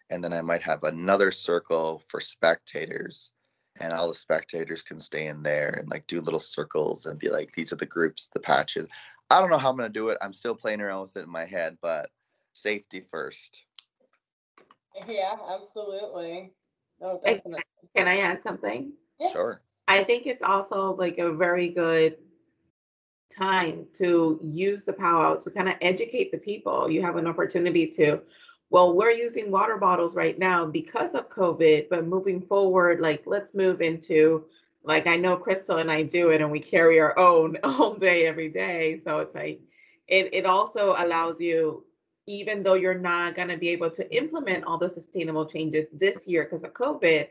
and 0.09 0.23
then 0.23 0.33
I 0.33 0.41
might 0.41 0.61
have 0.61 0.83
another 0.83 1.31
circle 1.31 2.01
for 2.07 2.19
spectators, 2.19 3.33
and 3.79 3.93
all 3.93 4.07
the 4.07 4.13
spectators 4.13 4.81
can 4.81 4.99
stay 4.99 5.27
in 5.27 5.43
there 5.43 5.75
and 5.77 5.89
like 5.89 6.07
do 6.07 6.21
little 6.21 6.39
circles 6.39 7.05
and 7.05 7.19
be 7.19 7.29
like, 7.29 7.53
these 7.55 7.71
are 7.71 7.77
the 7.77 7.85
groups, 7.85 8.29
the 8.33 8.39
patches. 8.39 8.87
I 9.29 9.39
don't 9.39 9.49
know 9.49 9.57
how 9.57 9.69
I'm 9.69 9.77
gonna 9.77 9.89
do 9.89 10.09
it. 10.09 10.17
I'm 10.21 10.33
still 10.33 10.55
playing 10.55 10.81
around 10.81 11.01
with 11.01 11.17
it 11.17 11.23
in 11.23 11.29
my 11.29 11.45
head, 11.45 11.77
but 11.81 12.09
safety 12.53 13.01
first. 13.01 13.61
Yeah, 15.07 15.35
absolutely. 15.49 16.53
No, 16.99 17.21
definitely. 17.23 17.61
Can 17.95 18.07
I 18.07 18.19
add 18.19 18.41
something? 18.41 18.93
Yeah. 19.19 19.31
Sure. 19.31 19.61
I 19.87 20.03
think 20.03 20.25
it's 20.25 20.41
also 20.41 20.95
like 20.95 21.17
a 21.19 21.31
very 21.31 21.69
good 21.69 22.17
time 23.29 23.85
to 23.93 24.39
use 24.41 24.85
the 24.85 24.93
powwow 24.93 25.35
to 25.35 25.51
kind 25.51 25.69
of 25.69 25.75
educate 25.81 26.31
the 26.31 26.37
people. 26.37 26.89
You 26.89 27.01
have 27.03 27.17
an 27.17 27.27
opportunity 27.27 27.85
to, 27.87 28.21
well, 28.69 28.93
we're 28.93 29.11
using 29.11 29.49
water 29.49 29.77
bottles 29.77 30.15
right 30.15 30.37
now 30.37 30.65
because 30.65 31.13
of 31.13 31.29
COVID, 31.29 31.87
but 31.89 32.05
moving 32.05 32.41
forward, 32.41 32.99
like 32.99 33.23
let's 33.25 33.53
move 33.53 33.81
into 33.81 34.45
like 34.83 35.07
I 35.07 35.15
know 35.15 35.37
Crystal 35.37 35.77
and 35.77 35.91
I 35.91 36.03
do 36.03 36.29
it 36.29 36.41
and 36.41 36.51
we 36.51 36.59
carry 36.59 36.99
our 36.99 37.17
own 37.17 37.57
all 37.63 37.95
day, 37.95 38.25
every 38.25 38.49
day. 38.49 38.99
So 39.03 39.19
it's 39.19 39.35
like 39.35 39.61
it 40.07 40.33
it 40.33 40.45
also 40.45 40.95
allows 40.97 41.39
you, 41.39 41.85
even 42.25 42.61
though 42.61 42.73
you're 42.73 42.97
not 42.97 43.35
gonna 43.35 43.57
be 43.57 43.69
able 43.69 43.89
to 43.91 44.15
implement 44.15 44.65
all 44.65 44.77
the 44.77 44.89
sustainable 44.89 45.45
changes 45.45 45.87
this 45.93 46.27
year 46.27 46.43
because 46.43 46.63
of 46.63 46.73
COVID, 46.73 47.27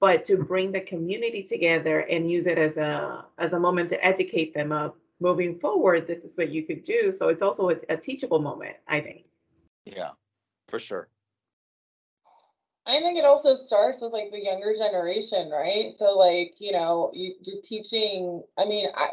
but 0.00 0.24
to 0.26 0.36
bring 0.36 0.70
the 0.70 0.80
community 0.80 1.42
together 1.42 2.00
and 2.00 2.30
use 2.30 2.46
it 2.46 2.58
as 2.58 2.76
a 2.76 3.24
as 3.38 3.54
a 3.54 3.58
moment 3.60 3.88
to 3.88 4.04
educate 4.04 4.54
them 4.54 4.70
of 4.70 4.94
moving 5.18 5.58
forward 5.58 6.06
this 6.06 6.22
is 6.24 6.36
what 6.36 6.50
you 6.50 6.62
could 6.62 6.82
do. 6.82 7.10
So 7.10 7.28
it's 7.28 7.42
also 7.42 7.70
a, 7.70 7.76
a 7.88 7.96
teachable 7.96 8.40
moment 8.40 8.76
i 8.86 9.00
think. 9.00 9.24
Yeah, 9.84 10.10
for 10.68 10.78
sure. 10.78 11.08
I 12.86 13.00
think 13.00 13.18
it 13.18 13.24
also 13.24 13.56
starts 13.56 14.00
with 14.00 14.12
like 14.12 14.30
the 14.30 14.42
younger 14.42 14.74
generation, 14.76 15.50
right? 15.50 15.92
So 15.92 16.16
like, 16.16 16.54
you 16.58 16.70
know, 16.70 17.10
you, 17.12 17.34
you're 17.42 17.62
teaching, 17.62 18.42
I 18.56 18.64
mean, 18.64 18.88
I, 18.94 19.08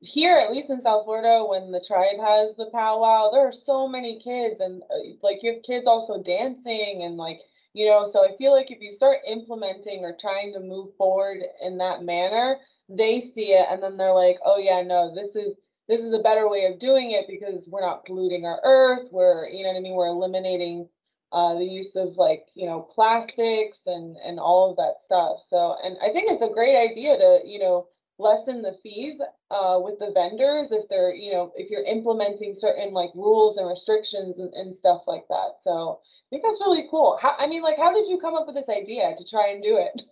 here, 0.00 0.36
at 0.36 0.50
least 0.50 0.70
in 0.70 0.80
South 0.80 1.04
Florida, 1.04 1.44
when 1.48 1.70
the 1.70 1.84
tribe 1.86 2.18
has 2.20 2.56
the 2.56 2.68
powwow, 2.74 3.30
there 3.30 3.46
are 3.46 3.52
so 3.52 3.86
many 3.86 4.18
kids 4.18 4.58
and 4.58 4.82
uh, 4.90 5.14
like 5.22 5.44
you 5.44 5.52
have 5.52 5.62
kids 5.62 5.86
also 5.86 6.20
dancing 6.20 7.02
and 7.04 7.16
like, 7.16 7.38
you 7.74 7.86
know, 7.86 8.04
so 8.04 8.24
I 8.24 8.36
feel 8.36 8.52
like 8.52 8.72
if 8.72 8.80
you 8.80 8.90
start 8.90 9.18
implementing 9.26 10.00
or 10.00 10.16
trying 10.20 10.52
to 10.54 10.60
move 10.60 10.94
forward 10.96 11.38
in 11.62 11.78
that 11.78 12.02
manner, 12.02 12.56
they 12.88 13.20
see 13.20 13.52
it 13.52 13.66
and 13.70 13.80
then 13.80 13.96
they're 13.96 14.12
like, 14.12 14.38
oh 14.44 14.58
yeah, 14.58 14.82
no, 14.82 15.14
this 15.14 15.36
is, 15.36 15.54
this 15.88 16.00
is 16.00 16.12
a 16.12 16.18
better 16.18 16.48
way 16.48 16.64
of 16.64 16.80
doing 16.80 17.12
it 17.12 17.26
because 17.28 17.68
we're 17.68 17.80
not 17.86 18.04
polluting 18.04 18.44
our 18.44 18.60
earth. 18.64 19.08
We're, 19.12 19.48
you 19.48 19.62
know 19.62 19.70
what 19.70 19.78
I 19.78 19.80
mean? 19.80 19.94
We're 19.94 20.08
eliminating 20.08 20.88
uh, 21.32 21.54
the 21.54 21.64
use 21.64 21.96
of 21.96 22.16
like 22.16 22.46
you 22.54 22.66
know 22.66 22.80
plastics 22.80 23.80
and 23.86 24.16
and 24.24 24.38
all 24.38 24.70
of 24.70 24.76
that 24.76 25.02
stuff. 25.04 25.42
So 25.46 25.76
and 25.82 25.96
I 26.02 26.12
think 26.12 26.30
it's 26.30 26.42
a 26.42 26.48
great 26.52 26.76
idea 26.76 27.16
to 27.16 27.40
you 27.44 27.58
know 27.58 27.88
lessen 28.18 28.62
the 28.62 28.76
fees 28.82 29.20
uh, 29.50 29.80
with 29.82 29.98
the 29.98 30.12
vendors 30.12 30.70
if 30.70 30.88
they're 30.88 31.14
you 31.14 31.32
know 31.32 31.52
if 31.56 31.70
you're 31.70 31.84
implementing 31.84 32.54
certain 32.54 32.92
like 32.92 33.10
rules 33.14 33.56
and 33.56 33.68
restrictions 33.68 34.38
and, 34.38 34.52
and 34.54 34.76
stuff 34.76 35.02
like 35.06 35.26
that. 35.28 35.56
So 35.62 36.00
I 36.02 36.36
think 36.36 36.44
that's 36.44 36.60
really 36.60 36.86
cool. 36.90 37.18
How, 37.20 37.34
I 37.38 37.46
mean, 37.46 37.62
like, 37.62 37.76
how 37.76 37.92
did 37.92 38.06
you 38.06 38.18
come 38.18 38.34
up 38.34 38.46
with 38.46 38.56
this 38.56 38.68
idea 38.70 39.14
to 39.18 39.24
try 39.28 39.50
and 39.50 39.62
do 39.62 39.76
it 39.76 40.02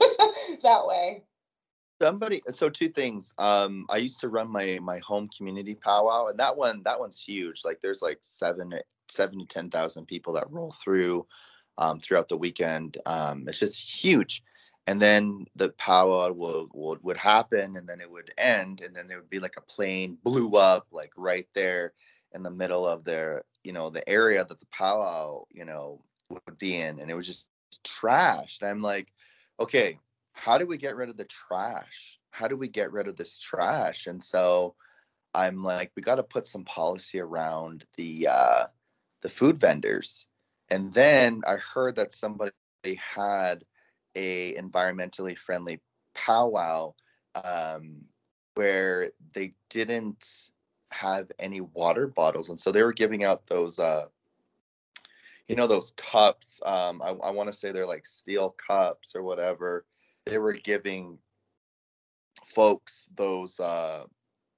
that 0.62 0.86
way? 0.86 1.22
Somebody, 2.00 2.40
so 2.48 2.70
two 2.70 2.88
things. 2.88 3.34
Um, 3.36 3.84
I 3.90 3.98
used 3.98 4.20
to 4.20 4.30
run 4.30 4.50
my 4.50 4.78
my 4.80 4.98
home 4.98 5.28
community 5.36 5.74
powwow, 5.74 6.28
and 6.28 6.38
that 6.38 6.56
one 6.56 6.82
that 6.84 6.98
one's 6.98 7.20
huge. 7.20 7.62
Like 7.62 7.80
there's 7.82 8.00
like 8.00 8.18
seven 8.22 8.72
seven 9.08 9.38
to 9.38 9.44
ten 9.44 9.68
thousand 9.68 10.06
people 10.06 10.32
that 10.34 10.50
roll 10.50 10.72
through 10.72 11.26
um, 11.76 12.00
throughout 12.00 12.28
the 12.28 12.38
weekend. 12.38 12.96
Um, 13.04 13.46
it's 13.48 13.58
just 13.58 13.78
huge. 13.78 14.42
And 14.86 15.00
then 15.00 15.44
the 15.56 15.70
powwow 15.70 16.32
would, 16.32 16.98
would 17.02 17.16
happen, 17.18 17.76
and 17.76 17.86
then 17.86 18.00
it 18.00 18.10
would 18.10 18.30
end, 18.38 18.80
and 18.80 18.96
then 18.96 19.06
there 19.06 19.18
would 19.18 19.30
be 19.30 19.38
like 19.38 19.56
a 19.58 19.72
plane 19.72 20.16
blew 20.24 20.52
up 20.56 20.86
like 20.90 21.12
right 21.18 21.46
there 21.54 21.92
in 22.32 22.42
the 22.42 22.50
middle 22.50 22.86
of 22.86 23.04
their 23.04 23.42
you 23.62 23.72
know 23.72 23.90
the 23.90 24.08
area 24.08 24.42
that 24.42 24.58
the 24.58 24.66
powwow 24.72 25.42
you 25.50 25.66
know 25.66 26.02
would 26.30 26.56
be 26.56 26.76
in, 26.76 26.98
and 26.98 27.10
it 27.10 27.14
was 27.14 27.26
just 27.26 27.46
trashed. 27.84 28.62
I'm 28.62 28.80
like, 28.80 29.12
okay, 29.60 29.98
how 30.40 30.56
do 30.56 30.66
we 30.66 30.78
get 30.78 30.96
rid 30.96 31.10
of 31.10 31.18
the 31.18 31.26
trash? 31.26 32.18
How 32.30 32.48
do 32.48 32.56
we 32.56 32.66
get 32.66 32.92
rid 32.92 33.06
of 33.06 33.16
this 33.16 33.38
trash? 33.38 34.06
And 34.06 34.22
so 34.22 34.74
I'm 35.34 35.62
like, 35.62 35.92
we 35.94 36.02
got 36.02 36.14
to 36.14 36.22
put 36.22 36.46
some 36.46 36.64
policy 36.64 37.20
around 37.20 37.84
the 37.98 38.26
uh, 38.30 38.64
the 39.20 39.28
food 39.28 39.58
vendors. 39.58 40.26
And 40.70 40.94
then 40.94 41.42
I 41.46 41.56
heard 41.56 41.94
that 41.96 42.10
somebody 42.10 42.52
had 42.96 43.64
a 44.16 44.54
environmentally 44.54 45.36
friendly 45.36 45.78
powwow 46.14 46.94
um, 47.44 47.96
where 48.54 49.10
they 49.34 49.52
didn't 49.68 50.50
have 50.90 51.30
any 51.38 51.60
water 51.60 52.06
bottles, 52.06 52.48
and 52.48 52.58
so 52.58 52.72
they 52.72 52.82
were 52.82 52.94
giving 52.94 53.24
out 53.24 53.46
those. 53.46 53.78
Uh, 53.78 54.06
you 55.48 55.56
know 55.56 55.66
those 55.66 55.90
cups 55.96 56.60
um, 56.64 57.02
i, 57.02 57.08
I 57.08 57.30
want 57.30 57.48
to 57.48 57.52
say 57.52 57.72
they're 57.72 57.84
like 57.84 58.06
steel 58.06 58.50
cups 58.50 59.16
or 59.16 59.24
whatever 59.24 59.84
they 60.26 60.38
were 60.38 60.52
giving 60.52 61.18
folks 62.44 63.08
those 63.16 63.60
uh 63.60 64.04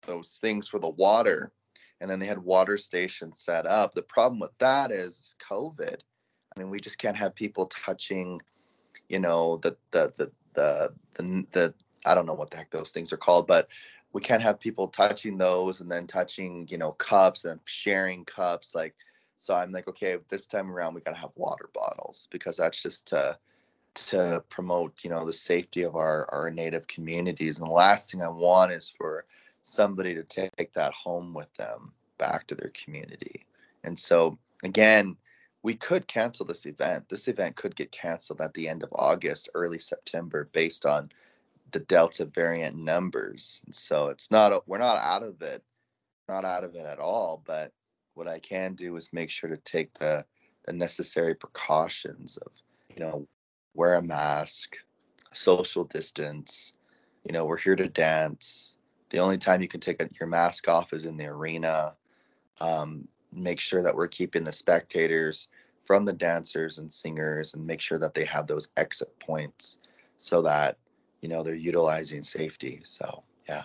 those 0.07 0.39
things 0.41 0.69
for 0.69 0.79
the 0.79 0.89
water 0.91 1.53
and 2.01 2.11
then 2.11 2.19
they 2.19 2.27
had 2.27 2.39
water 2.39 2.77
stations 2.77 3.39
set 3.39 3.65
up. 3.65 3.95
The 3.95 4.03
problem 4.03 4.41
with 4.41 4.51
that 4.59 4.91
is, 4.91 5.37
covid. 5.39 5.99
I 6.55 6.59
mean 6.59 6.69
we 6.69 6.81
just 6.81 6.99
can't 6.99 7.17
have 7.17 7.35
people 7.35 7.67
touching 7.67 8.41
you 9.09 9.21
know 9.21 9.59
the 9.59 9.77
the 9.91 10.13
the 10.17 10.33
the 10.55 10.93
the, 11.15 11.47
the 11.53 11.75
i 12.05 12.15
don't 12.15 12.27
know 12.27 12.35
what 12.35 12.51
the 12.51 12.57
heck 12.57 12.71
those 12.71 12.93
things 12.93 13.13
are 13.13 13.19
called 13.19 13.47
but 13.47 13.69
we 14.13 14.21
can't 14.21 14.43
have 14.43 14.61
people 14.61 14.89
touching 14.89 15.39
those 15.39 15.81
and 15.81 15.91
then 15.91 16.07
touching 16.07 16.67
you 16.71 16.77
know 16.77 16.93
cups 16.93 17.45
and 17.45 17.61
sharing 17.65 18.25
cups 18.25 18.75
like 18.75 18.95
so 19.39 19.55
i'm 19.55 19.73
like 19.73 19.89
okay 19.89 20.19
this 20.29 20.47
time 20.47 20.71
around 20.71 20.95
we 20.95 21.01
got 21.01 21.15
to 21.15 21.21
have 21.21 21.31
water 21.37 21.71
bottles 21.73 22.29
because 22.31 22.57
that's 22.59 22.83
just 22.83 23.07
to 23.07 23.39
to 23.95 24.43
promote 24.49 25.05
you 25.05 25.11
know 25.11 25.25
the 25.25 25.33
safety 25.33 25.83
of 25.83 25.97
our 25.97 26.27
our 26.33 26.51
native 26.51 26.87
communities 26.87 27.59
and 27.59 27.67
the 27.67 27.73
last 27.73 28.11
thing 28.11 28.23
i 28.23 28.29
want 28.29 28.73
is 28.73 28.93
for 28.97 29.25
somebody 29.63 30.15
to 30.15 30.23
take 30.25 30.73
that 30.73 30.93
home 30.93 31.33
with 31.33 31.53
them 31.55 31.93
back 32.19 32.47
to 32.49 32.55
their 32.55 32.71
community. 32.71 33.47
And 33.85 33.99
so 33.99 34.39
again 34.65 35.17
we 35.65 35.75
could 35.75 36.09
cancel 36.09 36.45
this 36.45 36.67
event. 36.67 37.09
This 37.09 37.29
event 37.29 37.55
could 37.55 37.77
get 37.77 37.93
canceled 37.93 38.41
at 38.41 38.53
the 38.55 38.69
end 38.69 38.83
of 38.83 38.89
august 38.93 39.49
early 39.55 39.79
september 39.79 40.49
based 40.53 40.85
on 40.87 41.11
the 41.71 41.81
delta 41.81 42.25
variant 42.25 42.77
numbers. 42.77 43.63
And 43.65 43.75
so 43.75 44.09
it's 44.09 44.31
not 44.31 44.67
we're 44.69 44.79
not 44.79 44.99
out 44.99 45.23
of 45.23 45.41
it 45.43 45.63
not 46.29 46.45
out 46.45 46.65
of 46.65 46.75
it 46.75 46.87
at 46.87 46.99
all 46.99 47.43
but 47.45 47.73
what 48.15 48.29
i 48.29 48.39
can 48.39 48.75
do 48.75 48.95
is 48.97 49.13
make 49.13 49.29
sure 49.29 49.51
to 49.51 49.57
take 49.59 49.93
the 49.95 50.25
the 50.65 50.73
necessary 50.73 51.35
precautions 51.35 52.37
of 52.39 52.53
you 52.95 53.01
know 53.01 53.27
wear 53.75 53.95
a 53.95 54.03
mask, 54.03 54.77
social 55.33 55.85
distance. 55.85 56.75
You 57.25 57.33
know, 57.33 57.45
we're 57.45 57.57
here 57.57 57.77
to 57.77 57.89
dance. 57.89 58.79
The 59.11 59.19
only 59.19 59.39
time 59.39 59.63
you 59.63 59.69
can 59.69 59.81
take 59.81 60.03
your 60.19 60.29
mask 60.29 60.69
off 60.69 60.93
is 60.93 61.05
in 61.05 61.17
the 61.17 61.27
arena. 61.27 61.97
Um, 62.61 63.09
make 63.33 63.61
sure 63.61 63.83
that 63.83 63.95
we're 63.95 64.09
keeping 64.09 64.45
the 64.45 64.53
spectators 64.53 65.49
from 65.81 66.05
the 66.05 66.13
dancers 66.13 66.79
and 66.79 66.91
singers 66.91 67.55
and 67.55 67.67
make 67.67 67.81
sure 67.81 67.99
that 67.99 68.15
they 68.15 68.25
have 68.25 68.47
those 68.47 68.69
exit 68.77 69.19
points 69.19 69.79
so 70.17 70.43
that, 70.43 70.79
you 71.21 71.29
know, 71.29 71.43
they're 71.43 71.55
utilizing 71.55 72.23
safety. 72.23 72.81
So, 72.85 73.23
yeah. 73.49 73.63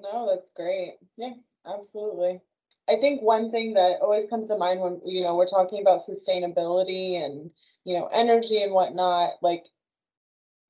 No, 0.00 0.28
that's 0.30 0.50
great. 0.50 0.94
Yeah, 1.16 1.34
absolutely. 1.66 2.40
I 2.88 2.96
think 2.96 3.22
one 3.22 3.50
thing 3.50 3.74
that 3.74 4.00
always 4.00 4.26
comes 4.28 4.48
to 4.48 4.56
mind 4.56 4.80
when, 4.80 5.00
you 5.04 5.22
know, 5.22 5.36
we're 5.36 5.46
talking 5.46 5.80
about 5.80 6.02
sustainability 6.06 7.24
and, 7.24 7.50
you 7.84 7.98
know, 7.98 8.06
energy 8.06 8.62
and 8.62 8.72
whatnot, 8.72 9.32
like, 9.42 9.64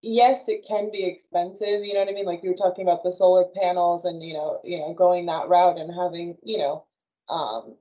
yes, 0.02 0.48
it 0.48 0.64
can 0.66 0.90
be 0.90 1.04
expensive, 1.04 1.84
you 1.84 1.94
know 1.94 2.00
what 2.00 2.08
I 2.08 2.12
mean? 2.12 2.26
Like 2.26 2.42
you 2.42 2.50
were 2.50 2.56
talking 2.56 2.86
about 2.86 3.02
the 3.04 3.12
solar 3.12 3.44
panels 3.54 4.04
and, 4.04 4.22
you 4.22 4.34
know, 4.34 4.60
you 4.64 4.78
know, 4.78 4.92
going 4.94 5.26
that 5.26 5.48
route 5.48 5.78
and 5.78 5.94
having, 5.94 6.36
you 6.42 6.58
know, 6.58 6.84
um, 7.28 7.76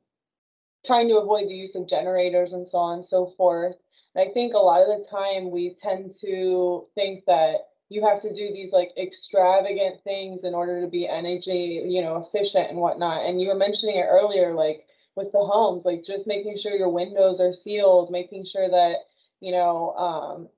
trying 0.86 1.08
to 1.08 1.17
avoid 1.17 1.48
the 1.48 1.54
use 1.54 1.76
of 1.76 1.88
generators 1.88 2.54
and 2.54 2.67
so 2.67 2.78
on 2.78 2.96
and 3.00 3.06
so 3.06 3.34
forth. 3.38 3.76
And 4.15 4.30
I 4.30 4.34
think 4.34 4.54
a 4.54 4.58
lot 4.58 4.82
of 4.82 4.88
the 4.88 5.06
time 5.10 5.52
we 5.52 5.76
tend 5.76 6.13
to 6.22 6.88
think 6.96 7.24
that 7.26 7.56
you 7.89 8.06
have 8.06 8.20
to 8.22 8.34
do 8.34 8.54
these 8.54 8.72
like 8.72 8.91
extravagant 8.98 10.02
things 10.04 10.44
in 10.44 10.54
order 10.54 10.82
to 10.82 10.88
be 10.88 11.08
energy, 11.08 11.84
you 11.86 12.02
know, 12.02 12.17
efficient 12.26 12.70
and 12.70 12.80
whatnot. 12.80 13.26
And 13.26 13.41
you 13.41 13.50
were 13.50 13.56
mentioning 13.56 13.98
it 13.98 14.08
earlier, 14.10 14.54
like 14.54 14.86
with 15.15 15.32
the 15.32 15.39
homes, 15.39 15.86
like 15.86 16.04
just 16.04 16.28
making 16.28 16.58
sure 16.58 16.72
your 16.72 16.89
windows 16.89 17.39
are 17.39 17.54
sealed, 17.54 18.12
making 18.12 18.46
sure 18.46 18.70
that, 18.70 18.98
you 19.41 19.51
know, 19.51 19.91
um, 19.95 20.49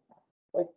like 0.54 0.68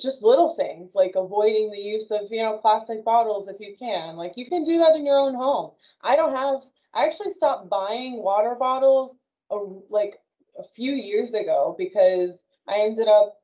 just 0.00 0.22
little 0.22 0.54
things 0.56 0.92
like 0.94 1.12
avoiding 1.14 1.70
the 1.70 1.78
use 1.78 2.10
of, 2.10 2.22
you 2.30 2.42
know, 2.42 2.58
plastic 2.58 3.04
bottles 3.04 3.46
if 3.48 3.60
you 3.60 3.76
can. 3.78 4.16
Like 4.16 4.32
you 4.36 4.46
can 4.46 4.64
do 4.64 4.78
that 4.78 4.96
in 4.96 5.06
your 5.06 5.18
own 5.18 5.34
home. 5.34 5.72
I 6.02 6.16
don't 6.16 6.34
have, 6.34 6.62
I 6.94 7.04
actually 7.04 7.30
stopped 7.30 7.68
buying 7.68 8.22
water 8.22 8.56
bottles 8.58 9.14
a, 9.50 9.58
like 9.88 10.18
a 10.58 10.64
few 10.64 10.92
years 10.92 11.32
ago 11.32 11.74
because 11.78 12.32
I 12.66 12.80
ended 12.80 13.06
up 13.06 13.36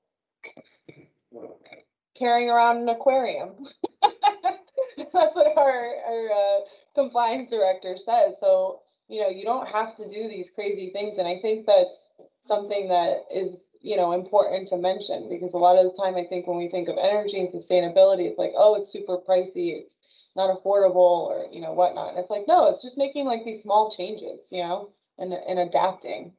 carrying 2.19 2.51
around 2.51 2.79
an 2.79 2.89
aquarium. 2.89 3.51
That's 4.03 5.35
what 5.35 5.57
our, 5.57 5.95
our 6.07 6.31
uh, 6.33 6.61
compliance 6.95 7.51
director 7.51 7.97
says. 7.99 8.35
So, 8.41 8.81
you 9.09 9.21
know, 9.21 9.29
you 9.29 9.45
don't 9.45 9.69
have 9.69 9.95
to 9.97 10.09
do 10.09 10.29
these 10.29 10.51
crazy 10.55 10.91
things. 10.93 11.19
And 11.19 11.29
I 11.29 11.39
think 11.41 11.67
that's 11.67 12.09
something 12.41 12.89
that 12.89 13.25
is, 13.33 13.57
you 13.87 13.97
know, 13.97 14.11
important 14.11 14.67
to 14.67 14.77
mention 14.77 15.29
because 15.29 15.55
a 15.55 15.59
lot 15.59 15.79
of 15.79 15.85
the 15.85 15.97
time 15.97 16.17
I 16.17 16.25
think 16.25 16.49
when 16.49 16.57
we 16.57 16.69
think 16.69 16.89
of 16.89 16.99
energy 17.01 17.39
and 17.39 17.49
sustainability, 17.49 18.27
it's 18.27 18.39
like, 18.39 18.51
oh, 18.57 18.75
it's 18.75 18.91
super 18.91 19.17
pricey, 19.17 19.79
it's 19.79 19.95
not 20.35 20.51
affordable 20.51 21.29
or, 21.31 21.47
you 21.53 21.61
know, 21.61 21.73
whatnot. 21.73 22.11
And 22.11 22.19
it's 22.19 22.29
like, 22.29 22.49
no, 22.49 22.69
it's 22.69 22.83
just 22.83 22.99
making 22.99 23.27
like 23.27 23.45
these 23.45 23.63
small 23.63 23.95
changes, 23.97 24.49
you 24.51 24.65
know, 24.65 24.91
and 25.19 25.33
and 25.33 25.61
adapting 25.61 26.33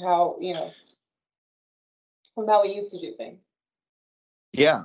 how, 0.00 0.38
you 0.40 0.54
know, 0.54 0.72
from 2.34 2.48
how 2.48 2.62
we 2.62 2.74
used 2.74 2.90
to 2.92 3.00
do 3.00 3.12
things. 3.18 3.42
Yeah, 4.54 4.84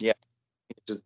yeah. 0.00 0.12
Just 0.88 1.04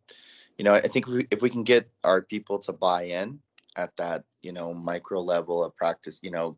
you 0.56 0.64
know, 0.64 0.72
I 0.72 0.80
think 0.80 1.06
we, 1.06 1.26
if 1.30 1.42
we 1.42 1.50
can 1.50 1.62
get 1.62 1.90
our 2.04 2.22
people 2.22 2.58
to 2.61 2.72
buy 2.72 3.02
in 3.02 3.38
at 3.76 3.94
that, 3.98 4.24
you 4.40 4.52
know, 4.52 4.72
micro 4.72 5.20
level 5.20 5.62
of 5.62 5.76
practice, 5.76 6.20
you 6.22 6.30
know, 6.30 6.56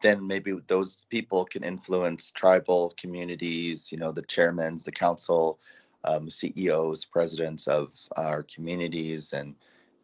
then 0.00 0.26
maybe 0.26 0.52
those 0.66 1.06
people 1.10 1.44
can 1.44 1.62
influence 1.62 2.30
tribal 2.30 2.94
communities, 2.96 3.90
you 3.92 3.98
know, 3.98 4.12
the 4.12 4.22
chairmans, 4.22 4.84
the 4.84 4.92
council, 4.92 5.58
um, 6.04 6.30
CEOs, 6.30 7.04
presidents 7.04 7.68
of 7.68 7.94
our 8.16 8.42
communities, 8.44 9.32
and 9.32 9.54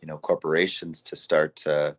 you 0.02 0.08
know, 0.08 0.18
corporations 0.18 1.02
to 1.02 1.16
start 1.16 1.56
to 1.56 1.96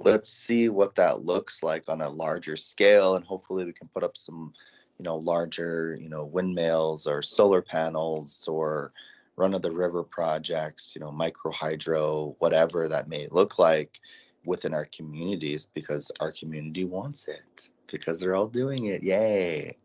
let's 0.00 0.28
see 0.28 0.68
what 0.68 0.94
that 0.94 1.24
looks 1.24 1.62
like 1.62 1.84
on 1.88 2.00
a 2.00 2.08
larger 2.08 2.56
scale, 2.56 3.16
and 3.16 3.24
hopefully 3.24 3.64
we 3.64 3.72
can 3.72 3.88
put 3.88 4.02
up 4.02 4.16
some, 4.16 4.52
you 4.98 5.04
know, 5.04 5.16
larger, 5.16 5.96
you 6.00 6.08
know, 6.08 6.24
windmills 6.24 7.06
or 7.06 7.22
solar 7.22 7.62
panels 7.62 8.46
or 8.46 8.92
run 9.36 9.54
of 9.54 9.62
the 9.62 9.70
river 9.70 10.02
projects, 10.02 10.94
you 10.94 11.00
know, 11.00 11.10
micro 11.10 11.50
hydro, 11.50 12.36
whatever 12.40 12.88
that 12.88 13.08
may 13.08 13.28
look 13.30 13.58
like 13.58 14.00
within 14.46 14.72
our 14.72 14.86
communities 14.86 15.66
because 15.74 16.10
our 16.20 16.32
community 16.32 16.84
wants 16.84 17.28
it 17.28 17.70
because 17.90 18.20
they're 18.20 18.34
all 18.34 18.48
doing 18.48 18.86
it. 18.86 19.02
Yay. 19.02 19.76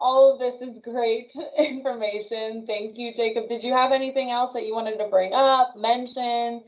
All 0.00 0.32
of 0.32 0.38
this 0.38 0.60
is 0.60 0.82
great 0.82 1.32
information. 1.58 2.66
Thank 2.66 2.98
you, 2.98 3.14
Jacob. 3.14 3.48
Did 3.48 3.62
you 3.62 3.72
have 3.72 3.92
anything 3.92 4.30
else 4.30 4.52
that 4.54 4.66
you 4.66 4.74
wanted 4.74 4.98
to 4.98 5.08
bring 5.08 5.32
up, 5.32 5.74
mention, 5.76 6.62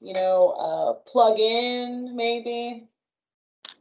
you 0.00 0.12
know, 0.12 0.50
uh, 0.50 1.10
plug 1.10 1.38
in 1.38 2.14
maybe? 2.14 2.88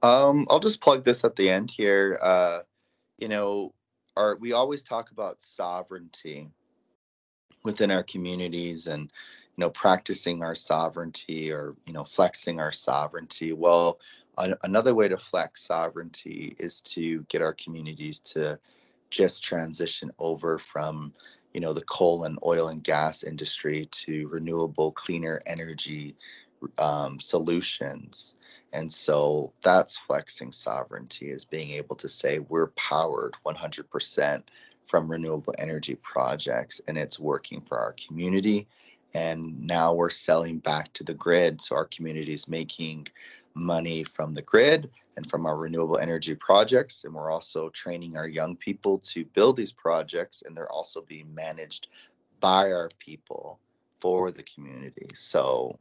Um, 0.01 0.47
I'll 0.49 0.59
just 0.59 0.81
plug 0.81 1.03
this 1.03 1.23
at 1.23 1.35
the 1.35 1.49
end 1.49 1.69
here. 1.69 2.17
Uh, 2.21 2.59
you 3.17 3.27
know, 3.27 3.73
our, 4.17 4.37
we 4.37 4.53
always 4.53 4.81
talk 4.81 5.11
about 5.11 5.41
sovereignty 5.41 6.49
within 7.63 7.91
our 7.91 8.03
communities 8.03 8.87
and 8.87 9.11
you 9.55 9.61
know 9.61 9.69
practicing 9.69 10.43
our 10.43 10.55
sovereignty 10.55 11.51
or 11.51 11.75
you 11.85 11.93
know 11.93 12.03
flexing 12.03 12.59
our 12.59 12.71
sovereignty. 12.71 13.53
Well 13.53 13.99
a- 14.37 14.57
another 14.63 14.95
way 14.95 15.07
to 15.07 15.17
flex 15.17 15.63
sovereignty 15.63 16.53
is 16.57 16.81
to 16.81 17.23
get 17.23 17.41
our 17.41 17.53
communities 17.53 18.19
to 18.19 18.59
just 19.09 19.43
transition 19.43 20.11
over 20.19 20.57
from 20.57 21.13
you 21.53 21.59
know 21.59 21.73
the 21.73 21.83
coal 21.83 22.23
and 22.23 22.39
oil 22.45 22.69
and 22.69 22.83
gas 22.83 23.23
industry 23.23 23.87
to 23.91 24.27
renewable 24.29 24.91
cleaner 24.93 25.41
energy 25.45 26.15
um, 26.77 27.19
solutions. 27.19 28.35
And 28.73 28.91
so 28.91 29.51
that's 29.61 29.97
flexing 29.97 30.51
sovereignty 30.51 31.29
is 31.29 31.43
being 31.43 31.71
able 31.71 31.95
to 31.97 32.07
say 32.07 32.39
we're 32.39 32.67
powered 32.67 33.35
100% 33.45 34.43
from 34.83 35.11
renewable 35.11 35.53
energy 35.59 35.95
projects 35.95 36.79
and 36.87 36.97
it's 36.97 37.19
working 37.19 37.61
for 37.61 37.77
our 37.77 37.93
community 37.93 38.67
and 39.13 39.59
now 39.61 39.93
we're 39.93 40.09
selling 40.09 40.59
back 40.59 40.93
to 40.93 41.03
the 41.03 41.13
grid. 41.13 41.61
So 41.61 41.75
our 41.75 41.85
community 41.85 42.33
is 42.33 42.47
making 42.47 43.07
money 43.53 44.03
from 44.03 44.33
the 44.33 44.41
grid 44.41 44.89
and 45.17 45.29
from 45.29 45.45
our 45.45 45.57
renewable 45.57 45.97
energy 45.97 46.35
projects. 46.35 47.03
And 47.03 47.13
we're 47.13 47.31
also 47.31 47.69
training 47.69 48.17
our 48.17 48.27
young 48.27 48.55
people 48.55 48.99
to 48.99 49.25
build 49.25 49.57
these 49.57 49.71
projects 49.71 50.43
and 50.45 50.55
they're 50.55 50.71
also 50.71 51.01
being 51.01 51.33
managed 51.33 51.87
by 52.39 52.71
our 52.71 52.89
people 52.99 53.59
for 53.99 54.31
the 54.31 54.43
community. 54.43 55.07
So 55.13 55.77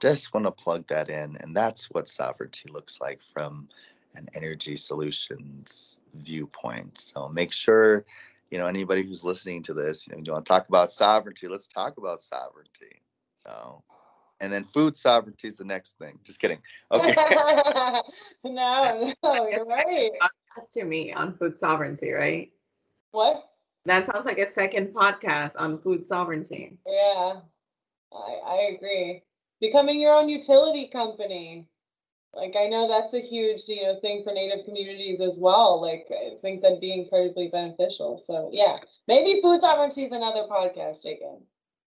just 0.00 0.32
want 0.32 0.46
to 0.46 0.50
plug 0.50 0.86
that 0.88 1.10
in 1.10 1.36
and 1.40 1.54
that's 1.54 1.90
what 1.90 2.08
sovereignty 2.08 2.70
looks 2.70 3.00
like 3.00 3.22
from 3.22 3.68
an 4.16 4.28
energy 4.34 4.74
solutions 4.74 6.00
viewpoint. 6.14 6.98
So 6.98 7.28
make 7.28 7.52
sure 7.52 8.04
you 8.50 8.58
know, 8.58 8.66
anybody 8.66 9.02
who's 9.02 9.24
listening 9.24 9.62
to 9.64 9.74
this, 9.74 10.06
you 10.06 10.14
know, 10.14 10.22
you 10.24 10.32
want 10.32 10.44
to 10.44 10.48
talk 10.48 10.68
about 10.68 10.90
sovereignty, 10.90 11.48
let's 11.48 11.68
talk 11.68 11.96
about 11.98 12.20
sovereignty. 12.20 13.02
So, 13.36 13.82
and 14.40 14.52
then 14.52 14.64
food 14.64 14.96
sovereignty 14.96 15.48
is 15.48 15.56
the 15.56 15.64
next 15.64 15.98
thing. 15.98 16.18
Just 16.24 16.40
kidding. 16.40 16.58
Okay. 16.90 17.14
no, 18.44 19.12
no, 19.22 19.48
you're 19.48 19.64
right. 19.64 20.10
To 20.72 20.84
me 20.84 21.12
on 21.12 21.36
food 21.36 21.58
sovereignty, 21.58 22.12
right? 22.12 22.50
What? 23.12 23.50
That 23.86 24.06
sounds 24.06 24.26
like 24.26 24.38
a 24.38 24.50
second 24.50 24.88
podcast 24.88 25.52
on 25.56 25.80
food 25.80 26.04
sovereignty. 26.04 26.76
Yeah, 26.86 27.40
I, 28.12 28.38
I 28.46 28.56
agree. 28.74 29.22
Becoming 29.60 30.00
your 30.00 30.14
own 30.14 30.28
utility 30.28 30.88
company. 30.88 31.66
Like 32.34 32.54
I 32.56 32.66
know 32.66 32.86
that's 32.86 33.12
a 33.12 33.20
huge, 33.20 33.62
you 33.66 33.82
know, 33.82 33.98
thing 34.00 34.22
for 34.22 34.32
Native 34.32 34.64
communities 34.64 35.20
as 35.20 35.38
well. 35.38 35.80
Like 35.80 36.06
I 36.10 36.36
think 36.40 36.62
that'd 36.62 36.80
be 36.80 36.92
incredibly 36.92 37.48
beneficial. 37.48 38.18
So 38.18 38.50
yeah, 38.52 38.76
maybe 39.08 39.40
food 39.42 39.60
sovereignty 39.60 40.04
is 40.04 40.12
another 40.12 40.46
podcast, 40.50 41.02
Jacob. 41.02 41.40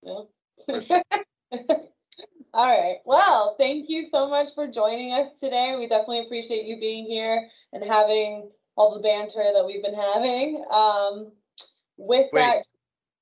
No. 0.03 0.29
All 2.53 2.67
right. 2.67 2.97
Well, 3.05 3.55
thank 3.57 3.89
you 3.89 4.05
so 4.11 4.29
much 4.29 4.49
for 4.53 4.67
joining 4.67 5.13
us 5.13 5.31
today. 5.39 5.75
We 5.77 5.87
definitely 5.87 6.25
appreciate 6.25 6.65
you 6.65 6.79
being 6.79 7.05
here 7.05 7.49
and 7.71 7.83
having 7.83 8.51
all 8.75 8.93
the 8.93 9.01
banter 9.01 9.51
that 9.53 9.65
we've 9.65 9.81
been 9.81 9.95
having. 9.95 10.63
Um, 10.69 11.31
with 11.97 12.27
Wait. 12.31 12.41
that, 12.41 12.67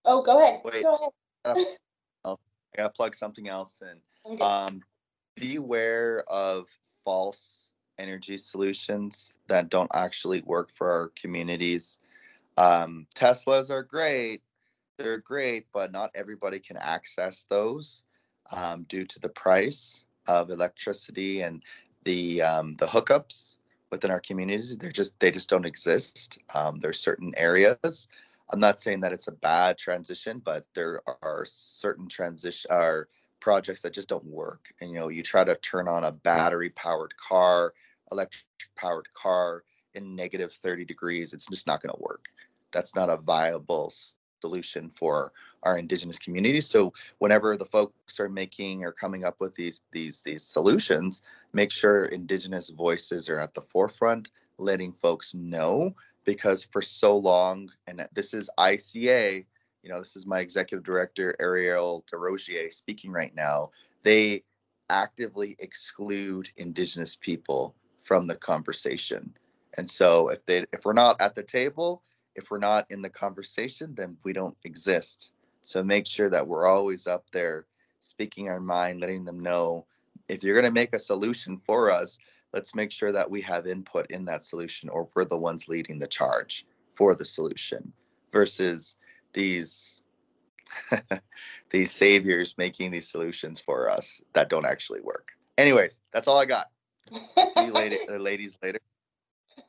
oh, 0.05 0.21
go 0.21 0.41
ahead. 0.41 0.61
Wait. 0.65 0.83
Go 0.83 1.11
ahead. 1.45 1.65
I 2.25 2.35
gotta 2.75 2.89
plug 2.89 3.15
something 3.15 3.47
else 3.47 3.81
in. 3.81 4.33
Okay. 4.33 4.43
Um, 4.43 4.81
beware 5.35 6.23
of 6.27 6.67
false 7.03 7.73
energy 7.97 8.37
solutions 8.37 9.33
that 9.47 9.69
don't 9.69 9.91
actually 9.93 10.41
work 10.41 10.69
for 10.71 10.91
our 10.91 11.11
communities. 11.19 11.99
Um, 12.57 13.07
Teslas 13.15 13.69
are 13.69 13.83
great, 13.83 14.41
they're 14.97 15.17
great, 15.17 15.67
but 15.71 15.91
not 15.91 16.11
everybody 16.15 16.59
can 16.59 16.77
access 16.77 17.45
those 17.49 18.03
um, 18.55 18.83
due 18.89 19.05
to 19.05 19.19
the 19.19 19.29
price 19.29 20.05
of 20.27 20.49
electricity 20.49 21.41
and 21.41 21.63
the 22.03 22.41
um, 22.41 22.75
the 22.77 22.85
hookups 22.85 23.57
within 23.91 24.11
our 24.11 24.19
communities. 24.19 24.77
They're 24.77 24.91
just 24.91 25.19
they 25.19 25.31
just 25.31 25.49
don't 25.49 25.65
exist. 25.65 26.39
Um, 26.55 26.79
there's 26.79 26.99
certain 26.99 27.33
areas. 27.37 28.07
I'm 28.49 28.59
not 28.59 28.79
saying 28.79 28.99
that 29.01 29.13
it's 29.13 29.27
a 29.27 29.33
bad 29.33 29.77
transition, 29.77 30.41
but 30.43 30.65
there 30.75 30.99
are 31.21 31.45
certain 31.45 32.07
transition 32.07 32.69
are 32.71 33.07
projects 33.41 33.81
that 33.81 33.93
just 33.93 34.07
don't 34.07 34.25
work. 34.25 34.73
And 34.79 34.91
you 34.91 34.95
know, 34.95 35.09
you 35.09 35.23
try 35.23 35.43
to 35.43 35.55
turn 35.55 35.87
on 35.87 36.05
a 36.05 36.11
battery 36.11 36.69
powered 36.69 37.15
car, 37.17 37.73
electric 38.11 38.43
powered 38.75 39.07
car 39.13 39.63
in 39.93 40.15
negative 40.15 40.53
30 40.53 40.85
degrees, 40.85 41.33
it's 41.33 41.47
just 41.47 41.67
not 41.67 41.81
going 41.81 41.93
to 41.93 42.01
work. 42.01 42.29
That's 42.71 42.95
not 42.95 43.09
a 43.09 43.17
viable 43.17 43.91
solution 44.41 44.89
for 44.89 45.31
our 45.63 45.77
indigenous 45.77 46.17
communities. 46.17 46.67
So 46.67 46.93
whenever 47.19 47.57
the 47.57 47.65
folks 47.65 48.19
are 48.19 48.29
making 48.29 48.83
or 48.83 48.91
coming 48.91 49.25
up 49.25 49.39
with 49.39 49.53
these 49.53 49.81
these 49.91 50.21
these 50.21 50.43
solutions, 50.43 51.21
make 51.53 51.71
sure 51.71 52.05
indigenous 52.05 52.69
voices 52.69 53.29
are 53.29 53.39
at 53.39 53.53
the 53.53 53.61
forefront, 53.61 54.31
letting 54.57 54.93
folks 54.93 55.33
know 55.33 55.93
because 56.25 56.63
for 56.63 56.81
so 56.81 57.17
long, 57.17 57.69
and 57.87 58.07
this 58.13 58.33
is 58.33 58.49
ICA, 58.57 59.45
you 59.83 59.89
know, 59.89 59.99
this 59.99 60.15
is 60.15 60.25
my 60.25 60.39
executive 60.39 60.83
director, 60.83 61.35
Eriel 61.39 62.03
Deranger, 62.11 62.71
speaking 62.71 63.11
right 63.11 63.33
now. 63.35 63.71
They 64.03 64.43
actively 64.89 65.55
exclude 65.59 66.49
Indigenous 66.57 67.15
people 67.15 67.75
from 67.99 68.27
the 68.27 68.35
conversation. 68.35 69.33
And 69.77 69.89
so 69.89 70.29
if 70.29 70.45
they 70.45 70.65
if 70.73 70.85
we're 70.85 70.93
not 70.93 71.19
at 71.21 71.35
the 71.35 71.43
table, 71.43 72.03
if 72.35 72.51
we're 72.51 72.57
not 72.57 72.85
in 72.89 73.01
the 73.01 73.09
conversation, 73.09 73.95
then 73.95 74.17
we 74.23 74.33
don't 74.33 74.57
exist. 74.65 75.33
So 75.63 75.83
make 75.83 76.07
sure 76.07 76.29
that 76.29 76.45
we're 76.45 76.67
always 76.67 77.07
up 77.07 77.25
there 77.31 77.65
speaking 77.99 78.49
our 78.49 78.59
mind, 78.59 78.99
letting 78.99 79.23
them 79.23 79.39
know 79.39 79.85
if 80.27 80.43
you're 80.43 80.55
going 80.55 80.65
to 80.65 80.71
make 80.71 80.95
a 80.95 80.99
solution 80.99 81.57
for 81.57 81.91
us, 81.91 82.17
let's 82.53 82.75
make 82.75 82.91
sure 82.91 83.11
that 83.11 83.29
we 83.29 83.41
have 83.41 83.67
input 83.67 84.09
in 84.11 84.25
that 84.25 84.43
solution 84.43 84.89
or 84.89 85.07
we're 85.15 85.25
the 85.25 85.37
ones 85.37 85.67
leading 85.67 85.99
the 85.99 86.07
charge 86.07 86.65
for 86.93 87.15
the 87.15 87.25
solution 87.25 87.91
versus 88.31 88.95
these 89.33 90.01
these 91.69 91.91
saviors 91.91 92.55
making 92.57 92.91
these 92.91 93.07
solutions 93.07 93.59
for 93.59 93.89
us 93.89 94.21
that 94.33 94.49
don't 94.49 94.65
actually 94.65 95.01
work. 95.01 95.31
Anyways, 95.57 96.01
that's 96.13 96.27
all 96.27 96.37
I 96.37 96.45
got. 96.45 96.67
See 97.53 97.65
you 97.65 97.73
later, 97.73 97.97
uh, 98.09 98.13
ladies 98.17 98.57
later. 98.63 98.79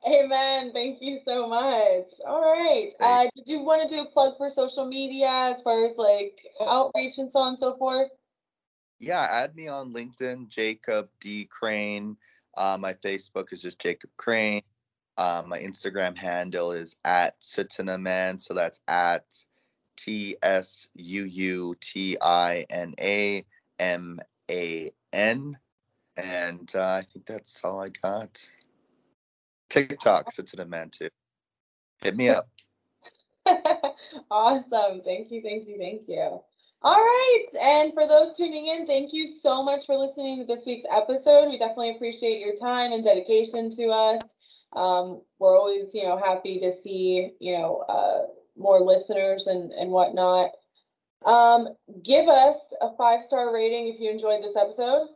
Amen. 0.06 0.72
Thank 0.72 0.98
you 1.00 1.20
so 1.24 1.48
much. 1.48 2.12
All 2.26 2.40
right. 2.40 2.92
Uh, 3.00 3.24
did 3.36 3.46
you 3.46 3.60
want 3.60 3.88
to 3.88 3.94
do 3.94 4.02
a 4.02 4.06
plug 4.06 4.36
for 4.36 4.50
social 4.50 4.86
media 4.86 5.54
as 5.54 5.62
far 5.62 5.84
as 5.86 5.96
like 5.96 6.40
outreach 6.60 7.18
and 7.18 7.30
so 7.30 7.40
on 7.40 7.48
and 7.50 7.58
so 7.58 7.76
forth? 7.76 8.08
Yeah, 8.98 9.26
add 9.30 9.54
me 9.54 9.68
on 9.68 9.92
LinkedIn, 9.92 10.48
Jacob 10.48 11.08
D 11.20 11.46
Crane. 11.46 12.16
Uh, 12.56 12.78
my 12.80 12.94
Facebook 12.94 13.52
is 13.52 13.62
just 13.62 13.80
Jacob 13.80 14.10
Crane. 14.16 14.62
Uh, 15.18 15.42
my 15.46 15.58
Instagram 15.58 16.16
handle 16.16 16.72
is 16.72 16.96
at 17.04 17.40
Tsuutina 17.40 18.00
Man. 18.00 18.38
So 18.38 18.54
that's 18.54 18.80
at 18.88 19.24
T 19.96 20.36
S 20.42 20.88
U 20.94 21.24
U 21.24 21.74
T 21.80 22.16
I 22.20 22.64
N 22.70 22.94
A 23.00 23.44
M 23.78 24.18
A 24.50 24.90
N. 25.12 25.58
And 26.16 26.72
uh, 26.74 27.00
I 27.00 27.06
think 27.12 27.26
that's 27.26 27.62
all 27.64 27.82
I 27.82 27.88
got. 27.88 28.46
TikTok, 29.70 30.30
Tsuutina 30.30 30.68
Man 30.68 30.90
too. 30.90 31.08
Hit 32.02 32.16
me 32.16 32.28
up. 32.28 32.48
awesome. 34.30 35.00
Thank 35.04 35.30
you, 35.30 35.40
thank 35.42 35.66
you, 35.66 35.78
thank 35.78 36.02
you. 36.06 36.40
All 36.84 36.98
right. 37.00 37.46
And 37.60 37.94
for 37.94 38.08
those 38.08 38.36
tuning 38.36 38.66
in, 38.66 38.86
thank 38.86 39.12
you 39.12 39.26
so 39.26 39.62
much 39.62 39.86
for 39.86 39.96
listening 39.96 40.40
to 40.40 40.44
this 40.44 40.66
week's 40.66 40.84
episode. 40.90 41.48
We 41.48 41.58
definitely 41.58 41.90
appreciate 41.90 42.40
your 42.40 42.56
time 42.56 42.92
and 42.92 43.04
dedication 43.04 43.70
to 43.70 43.86
us. 43.88 44.20
Um, 44.74 45.22
we're 45.38 45.56
always, 45.56 45.94
you 45.94 46.04
know, 46.04 46.16
happy 46.16 46.58
to 46.60 46.72
see, 46.72 47.30
you 47.38 47.58
know, 47.58 47.84
uh, 47.88 48.22
more 48.56 48.80
listeners 48.80 49.46
and, 49.46 49.72
and 49.72 49.90
whatnot. 49.90 50.50
Um, 51.24 51.68
give 52.02 52.28
us 52.28 52.56
a 52.80 52.96
five 52.96 53.22
star 53.22 53.52
rating 53.52 53.88
if 53.88 54.00
you 54.00 54.10
enjoyed 54.10 54.42
this 54.42 54.56
episode. 54.56 55.08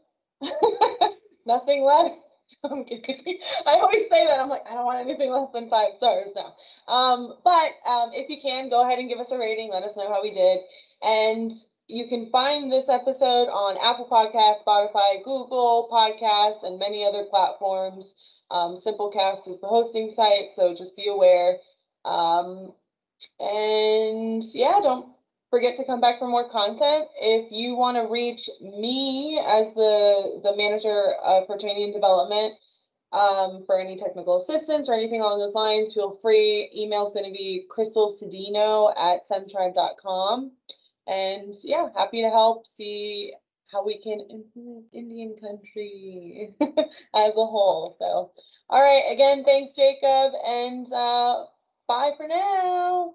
Nothing 1.46 1.82
less. 1.84 2.12
I'm 2.64 2.84
kidding. 2.84 3.38
I 3.66 3.74
always 3.74 4.02
say 4.10 4.26
that. 4.26 4.40
I'm 4.40 4.48
like, 4.48 4.62
I 4.68 4.74
don't 4.74 4.84
want 4.84 5.00
anything 5.00 5.30
less 5.30 5.48
than 5.52 5.68
five 5.68 5.90
stars 5.96 6.30
now. 6.34 6.54
Um, 6.92 7.34
but 7.44 7.72
um, 7.88 8.10
if 8.12 8.28
you 8.28 8.38
can, 8.40 8.70
go 8.70 8.84
ahead 8.84 8.98
and 8.98 9.08
give 9.08 9.18
us 9.18 9.32
a 9.32 9.38
rating. 9.38 9.70
Let 9.70 9.82
us 9.82 9.96
know 9.96 10.08
how 10.08 10.22
we 10.22 10.32
did. 10.32 10.60
And 11.02 11.52
you 11.88 12.08
can 12.08 12.30
find 12.30 12.70
this 12.70 12.88
episode 12.88 13.48
on 13.48 13.76
Apple 13.82 14.08
Podcasts, 14.10 14.64
Spotify, 14.64 15.24
Google 15.24 15.88
Podcasts, 15.90 16.64
and 16.64 16.78
many 16.78 17.04
other 17.04 17.24
platforms. 17.30 18.14
Um, 18.50 18.76
Simplecast 18.76 19.48
is 19.48 19.60
the 19.60 19.66
hosting 19.66 20.10
site, 20.10 20.50
so 20.54 20.74
just 20.74 20.96
be 20.96 21.08
aware. 21.08 21.58
Um, 22.04 22.72
and 23.40 24.42
yeah, 24.54 24.80
don't 24.82 25.08
forget 25.50 25.76
to 25.76 25.84
come 25.84 26.00
back 26.00 26.18
for 26.18 26.28
more 26.28 26.48
content. 26.48 27.08
If 27.20 27.50
you 27.52 27.76
want 27.76 27.96
to 27.96 28.10
reach 28.12 28.48
me 28.60 29.40
as 29.44 29.72
the 29.74 30.40
the 30.42 30.56
manager 30.56 31.14
uh, 31.24 31.44
for 31.46 31.58
training 31.58 31.84
and 31.84 31.94
development 31.94 32.54
um, 33.12 33.64
for 33.66 33.80
any 33.80 33.96
technical 33.96 34.38
assistance 34.38 34.88
or 34.88 34.94
anything 34.94 35.20
along 35.20 35.38
those 35.38 35.54
lines, 35.54 35.94
feel 35.94 36.18
free. 36.20 36.70
Email 36.76 37.06
is 37.06 37.12
going 37.12 37.24
to 37.24 37.32
be 37.32 37.66
crystalcedino 37.70 38.92
at 38.98 39.28
semtribe.com. 39.28 40.52
And 41.06 41.54
yeah, 41.62 41.88
happy 41.94 42.22
to 42.22 42.30
help 42.30 42.66
see 42.66 43.32
how 43.70 43.84
we 43.84 43.98
can 43.98 44.20
improve 44.30 44.84
Indian 44.92 45.36
country 45.40 46.54
as 46.60 47.32
a 47.32 47.46
whole. 47.46 47.96
So, 47.98 48.32
all 48.68 48.82
right, 48.82 49.04
again, 49.10 49.44
thanks, 49.44 49.76
Jacob, 49.76 50.32
and 50.44 50.92
uh, 50.92 51.44
bye 51.88 52.12
for 52.16 52.28
now. 52.28 53.14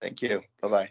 Thank 0.00 0.22
you. 0.22 0.42
Bye 0.62 0.68
bye. 0.68 0.88